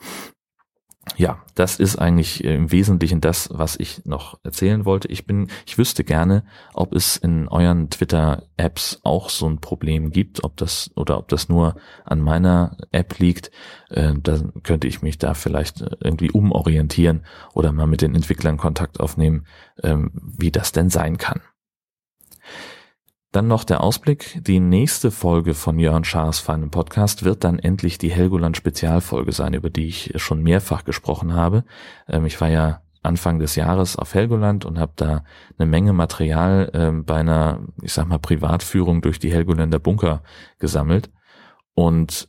ja, 1.17 1.43
das 1.57 1.81
ist 1.81 1.97
eigentlich 1.97 2.45
im 2.45 2.71
Wesentlichen 2.71 3.21
das, 3.21 3.49
was 3.53 3.77
ich 3.77 4.05
noch 4.05 4.39
erzählen 4.45 4.85
wollte. 4.85 5.09
Ich 5.09 5.27
bin, 5.27 5.49
ich 5.67 5.77
wüsste 5.77 6.05
gerne, 6.05 6.45
ob 6.75 6.95
es 6.95 7.17
in 7.17 7.49
euren 7.49 7.91
Twitter-Apps 7.91 9.01
auch 9.03 9.29
so 9.29 9.49
ein 9.49 9.61
Problem 9.61 10.11
gibt, 10.13 10.45
ob 10.45 10.57
das 10.57 10.93
oder 10.95 11.19
ob 11.19 11.29
das 11.29 11.49
nur 11.49 11.75
an 12.05 12.21
meiner 12.21 12.77
App 12.93 13.19
liegt. 13.19 13.51
Äh, 13.91 14.15
dann 14.23 14.53
könnte 14.63 14.87
ich 14.87 15.03
mich 15.03 15.19
da 15.19 15.35
vielleicht 15.35 15.85
irgendwie 16.01 16.31
umorientieren 16.31 17.27
oder 17.53 17.73
mal 17.73 17.87
mit 17.87 18.01
den 18.01 18.15
Entwicklern 18.15 18.57
Kontakt 18.57 19.01
aufnehmen, 19.01 19.47
ähm, 19.83 20.13
wie 20.15 20.53
das 20.53 20.71
denn 20.71 20.89
sein 20.89 21.19
kann. 21.19 21.41
Dann 23.33 23.49
noch 23.49 23.65
der 23.65 23.83
Ausblick. 23.83 24.41
Die 24.45 24.61
nächste 24.61 25.11
Folge 25.11 25.55
von 25.55 25.79
Jörn 25.79 26.05
Schaas 26.05 26.39
feinem 26.39 26.71
Podcast 26.71 27.25
wird 27.25 27.45
dann 27.45 27.59
endlich 27.59 27.97
die 27.97 28.11
Helgoland 28.11 28.59
Spezialfolge 28.59 29.33
sein, 29.33 29.55
über 29.55 29.71
die 29.71 29.87
ich 29.87 30.13
schon 30.17 30.43
mehrfach 30.43 30.85
gesprochen 30.85 31.33
habe. 31.33 31.65
Ähm, 32.07 32.27
ich 32.27 32.39
war 32.43 32.51
ja 32.51 32.83
Anfang 33.03 33.39
des 33.39 33.57
Jahres 33.57 33.97
auf 33.97 34.13
Helgoland 34.13 34.67
und 34.67 34.79
habe 34.79 34.93
da 34.97 35.25
eine 35.59 35.67
Menge 35.67 35.95
Material 35.95 36.71
ähm, 36.75 37.07
bei 37.07 37.17
einer, 37.17 37.61
ich 37.81 37.95
sag 37.95 38.07
mal, 38.07 38.19
Privatführung 38.19 39.01
durch 39.01 39.19
die 39.19 39.33
Helgoländer 39.33 39.79
Bunker 39.79 40.23
gesammelt. 40.59 41.11
Und 41.73 42.29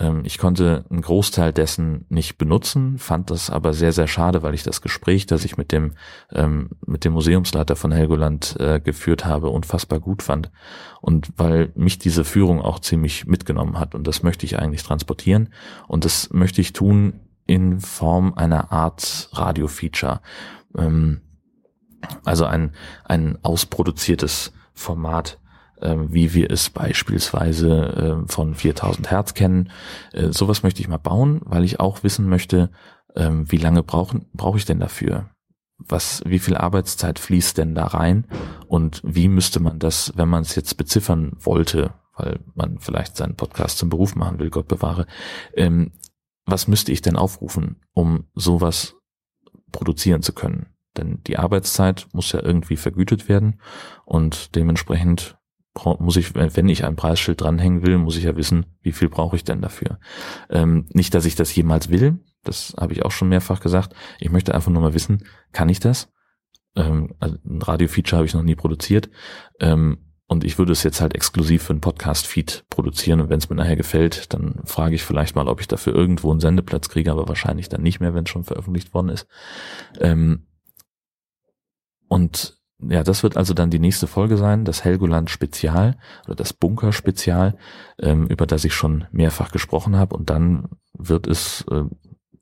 ähm, 0.00 0.22
ich 0.24 0.38
konnte 0.38 0.84
einen 0.90 1.02
Großteil 1.02 1.52
dessen 1.52 2.06
nicht 2.08 2.38
benutzen, 2.38 2.98
fand 2.98 3.30
das 3.30 3.50
aber 3.50 3.72
sehr, 3.72 3.92
sehr 3.92 4.08
schade, 4.08 4.42
weil 4.42 4.54
ich 4.54 4.62
das 4.62 4.80
Gespräch, 4.80 5.26
das 5.26 5.44
ich 5.44 5.56
mit 5.56 5.72
dem, 5.72 5.92
ähm, 6.32 6.70
mit 6.86 7.04
dem 7.04 7.12
Museumsleiter 7.12 7.76
von 7.76 7.92
Helgoland 7.92 8.56
äh, 8.58 8.80
geführt 8.80 9.24
habe, 9.24 9.50
unfassbar 9.50 10.00
gut 10.00 10.22
fand. 10.22 10.50
Und 11.00 11.32
weil 11.36 11.72
mich 11.74 11.98
diese 11.98 12.24
Führung 12.24 12.60
auch 12.60 12.78
ziemlich 12.78 13.26
mitgenommen 13.26 13.78
hat. 13.78 13.94
Und 13.94 14.06
das 14.06 14.22
möchte 14.22 14.46
ich 14.46 14.58
eigentlich 14.58 14.82
transportieren. 14.82 15.50
Und 15.88 16.04
das 16.04 16.32
möchte 16.32 16.60
ich 16.60 16.72
tun 16.72 17.20
in 17.46 17.80
Form 17.80 18.34
einer 18.34 18.72
Art 18.72 19.28
Radio-Feature. 19.32 20.20
Ähm, 20.76 21.20
also 22.24 22.46
ein, 22.46 22.72
ein 23.04 23.38
ausproduziertes 23.42 24.52
Format, 24.74 25.38
wie 25.82 26.34
wir 26.34 26.50
es 26.50 26.70
beispielsweise 26.70 28.24
äh, 28.26 28.32
von 28.32 28.54
4000 28.54 29.10
Hertz 29.10 29.34
kennen. 29.34 29.70
Äh, 30.12 30.32
sowas 30.32 30.62
möchte 30.62 30.80
ich 30.80 30.88
mal 30.88 30.98
bauen, 30.98 31.40
weil 31.44 31.64
ich 31.64 31.80
auch 31.80 32.02
wissen 32.02 32.28
möchte, 32.28 32.70
äh, 33.14 33.30
wie 33.30 33.56
lange 33.56 33.82
brauchen 33.82 34.26
brauche 34.32 34.58
ich 34.58 34.64
denn 34.64 34.80
dafür? 34.80 35.30
Was, 35.78 36.22
wie 36.24 36.38
viel 36.38 36.56
Arbeitszeit 36.56 37.18
fließt 37.18 37.58
denn 37.58 37.74
da 37.74 37.86
rein? 37.86 38.26
Und 38.68 39.00
wie 39.04 39.28
müsste 39.28 39.58
man 39.60 39.78
das, 39.78 40.12
wenn 40.16 40.28
man 40.28 40.42
es 40.42 40.54
jetzt 40.54 40.76
beziffern 40.76 41.32
wollte, 41.40 41.94
weil 42.16 42.40
man 42.54 42.78
vielleicht 42.78 43.16
seinen 43.16 43.36
Podcast 43.36 43.78
zum 43.78 43.88
Beruf 43.88 44.14
machen 44.14 44.38
will, 44.38 44.50
Gott 44.50 44.68
bewahre, 44.68 45.06
ähm, 45.54 45.92
was 46.44 46.68
müsste 46.68 46.92
ich 46.92 47.02
denn 47.02 47.16
aufrufen, 47.16 47.80
um 47.94 48.28
sowas 48.34 48.94
produzieren 49.72 50.22
zu 50.22 50.32
können? 50.32 50.66
Denn 50.96 51.22
die 51.26 51.38
Arbeitszeit 51.38 52.06
muss 52.12 52.32
ja 52.32 52.42
irgendwie 52.42 52.76
vergütet 52.76 53.28
werden 53.28 53.60
und 54.04 54.54
dementsprechend 54.54 55.38
muss 55.98 56.16
ich, 56.16 56.34
wenn 56.34 56.68
ich 56.68 56.84
ein 56.84 56.96
Preisschild 56.96 57.40
dranhängen 57.40 57.86
will, 57.86 57.98
muss 57.98 58.16
ich 58.16 58.24
ja 58.24 58.36
wissen, 58.36 58.66
wie 58.82 58.92
viel 58.92 59.08
brauche 59.08 59.36
ich 59.36 59.44
denn 59.44 59.62
dafür. 59.62 59.98
Ähm, 60.50 60.86
nicht, 60.90 61.14
dass 61.14 61.24
ich 61.24 61.34
das 61.34 61.54
jemals 61.54 61.88
will, 61.88 62.20
das 62.44 62.74
habe 62.78 62.92
ich 62.92 63.04
auch 63.04 63.10
schon 63.10 63.28
mehrfach 63.28 63.60
gesagt. 63.60 63.94
Ich 64.18 64.30
möchte 64.30 64.54
einfach 64.54 64.70
nur 64.70 64.82
mal 64.82 64.94
wissen, 64.94 65.24
kann 65.52 65.68
ich 65.68 65.80
das? 65.80 66.12
Ähm, 66.76 67.14
also 67.20 67.36
ein 67.44 67.62
Radio-Feature 67.62 68.18
habe 68.18 68.26
ich 68.26 68.34
noch 68.34 68.42
nie 68.42 68.54
produziert. 68.54 69.08
Ähm, 69.60 69.98
und 70.26 70.44
ich 70.44 70.56
würde 70.56 70.72
es 70.72 70.82
jetzt 70.82 71.00
halt 71.00 71.14
exklusiv 71.14 71.64
für 71.64 71.74
einen 71.74 71.82
Podcast-Feed 71.82 72.64
produzieren. 72.70 73.20
Und 73.20 73.28
wenn 73.28 73.38
es 73.38 73.50
mir 73.50 73.56
nachher 73.56 73.76
gefällt, 73.76 74.32
dann 74.32 74.62
frage 74.64 74.94
ich 74.94 75.02
vielleicht 75.04 75.36
mal, 75.36 75.46
ob 75.46 75.60
ich 75.60 75.68
dafür 75.68 75.94
irgendwo 75.94 76.30
einen 76.30 76.40
Sendeplatz 76.40 76.88
kriege, 76.88 77.12
aber 77.12 77.28
wahrscheinlich 77.28 77.68
dann 77.68 77.82
nicht 77.82 78.00
mehr, 78.00 78.14
wenn 78.14 78.24
es 78.24 78.30
schon 78.30 78.44
veröffentlicht 78.44 78.94
worden 78.94 79.10
ist. 79.10 79.26
Ähm, 80.00 80.46
und 82.08 82.61
ja, 82.88 83.02
das 83.02 83.22
wird 83.22 83.36
also 83.36 83.54
dann 83.54 83.70
die 83.70 83.78
nächste 83.78 84.06
Folge 84.06 84.36
sein, 84.36 84.64
das 84.64 84.84
Helgoland 84.84 85.30
Spezial 85.30 85.96
oder 86.26 86.34
das 86.34 86.52
Bunker 86.52 86.92
Spezial, 86.92 87.56
ähm, 87.98 88.26
über 88.26 88.46
das 88.46 88.64
ich 88.64 88.74
schon 88.74 89.04
mehrfach 89.12 89.50
gesprochen 89.50 89.96
habe. 89.96 90.16
Und 90.16 90.30
dann 90.30 90.68
wird 90.96 91.26
es 91.26 91.64
äh, 91.70 91.84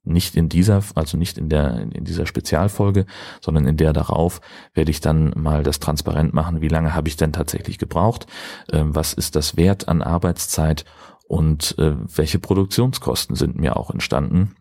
nicht 0.03 0.37
in 0.37 0.49
dieser, 0.49 0.83
also 0.95 1.17
nicht 1.17 1.39
in 1.39 1.49
der, 1.49 1.81
in 1.93 2.05
dieser 2.05 2.27
Spezialfolge, 2.27 3.07
sondern 3.41 3.67
in 3.67 3.77
der 3.77 3.93
darauf 3.93 4.41
werde 4.75 4.91
ich 4.91 5.01
dann 5.01 5.33
mal 5.37 5.63
das 5.63 5.79
transparent 5.79 6.33
machen, 6.33 6.61
wie 6.61 6.69
lange 6.69 6.95
habe 6.95 7.09
ich 7.09 7.17
denn 7.17 7.33
tatsächlich 7.33 7.79
gebraucht, 7.79 8.27
äh, 8.71 8.83
was 8.85 9.13
ist 9.13 9.37
das 9.37 9.57
Wert 9.57 9.89
an 9.89 10.03
Arbeitszeit 10.03 10.85
und 11.29 11.79
äh, 11.79 11.95
welche 12.17 12.39
Produktionskosten 12.39 13.37
sind 13.37 13.57
mir 13.57 13.77
auch 13.77 13.91
entstanden. 13.91 14.57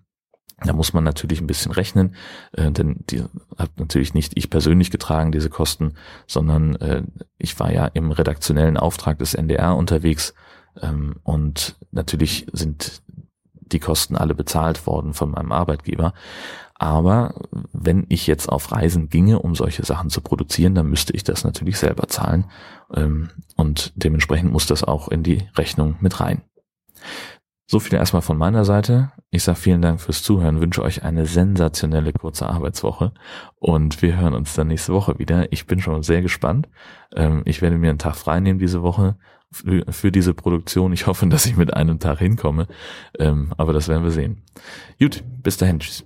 Da 0.66 0.74
muss 0.74 0.94
man 0.94 1.04
natürlich 1.04 1.42
ein 1.42 1.48
bisschen 1.48 1.72
rechnen, 1.72 2.16
äh, 2.52 2.72
denn 2.72 3.04
die 3.10 3.24
hat 3.58 3.72
natürlich 3.78 4.14
nicht 4.14 4.34
ich 4.36 4.50
persönlich 4.50 4.92
getragen, 4.92 5.32
diese 5.32 5.50
Kosten, 5.50 5.94
sondern 6.28 6.76
äh, 6.76 7.04
ich 7.38 7.60
war 7.60 7.72
ja 7.72 7.86
im 7.86 8.12
redaktionellen 8.12 8.78
Auftrag 8.78 9.20
des 9.20 9.34
NDR 9.34 9.76
unterwegs 9.76 10.34
ähm, 10.82 11.16
und 11.24 11.78
natürlich 11.92 12.48
sind 12.52 13.02
die 13.72 13.80
Kosten 13.80 14.16
alle 14.16 14.36
bezahlt 14.36 14.86
worden 14.88 15.14
von 15.14 15.32
meinem 15.32 15.52
Arbeitgeber. 15.52 16.14
Aber 16.76 17.34
wenn 17.74 18.06
ich 18.08 18.26
jetzt 18.26 18.48
auf 18.48 18.72
Reisen 18.72 19.10
ginge, 19.10 19.40
um 19.40 19.54
solche 19.54 19.86
Sachen 19.86 20.10
zu 20.10 20.22
produzieren, 20.22 20.76
dann 20.76 20.88
müsste 20.88 21.14
ich 21.14 21.26
das 21.26 21.44
natürlich 21.44 21.78
selber 21.78 22.08
zahlen. 22.08 22.46
Ähm, 22.94 23.30
und 23.56 23.92
dementsprechend 23.96 24.52
muss 24.52 24.66
das 24.66 24.84
auch 24.84 25.10
in 25.10 25.22
die 25.22 25.50
Rechnung 25.58 25.98
mit 26.00 26.20
rein. 26.22 26.42
So 27.72 27.80
viel 27.80 27.94
erstmal 28.00 28.24
von 28.24 28.36
meiner 28.36 28.66
Seite. 28.66 29.12
Ich 29.30 29.44
sage 29.44 29.60
vielen 29.60 29.84
Dank 29.84 30.02
fürs 30.02 30.24
Zuhören, 30.24 30.60
wünsche 30.60 30.82
euch 30.82 31.04
eine 31.04 31.28
sensationelle 31.28 32.14
kurze 32.14 32.50
Arbeitswoche 32.50 33.12
und 33.60 34.02
wir 34.02 34.18
hören 34.18 34.34
uns 34.34 34.56
dann 34.56 34.70
nächste 34.70 34.92
Woche 34.92 35.20
wieder. 35.20 35.54
Ich 35.54 35.68
bin 35.68 35.80
schon 35.80 36.02
sehr 36.02 36.24
gespannt. 36.24 36.68
Ähm, 37.16 37.44
ich 37.46 37.62
werde 37.62 37.78
mir 37.78 37.92
einen 37.92 38.00
Tag 38.00 38.16
frei 38.16 38.40
nehmen 38.40 38.58
diese 38.58 38.82
Woche 38.82 39.18
für 39.52 40.12
diese 40.12 40.34
Produktion. 40.34 40.94
Ich 40.94 41.06
hoffe, 41.06 41.28
dass 41.28 41.46
ich 41.46 41.58
mit 41.58 41.72
einem 41.72 42.00
Tag 42.00 42.18
hinkomme, 42.18 42.66
ähm, 43.20 43.54
aber 43.56 43.72
das 43.72 43.88
werden 43.88 44.04
wir 44.04 44.12
sehen. 44.12 44.42
Gut, 45.00 45.24
bis 45.44 45.58
dahin, 45.58 45.80
tschüss. 45.80 46.04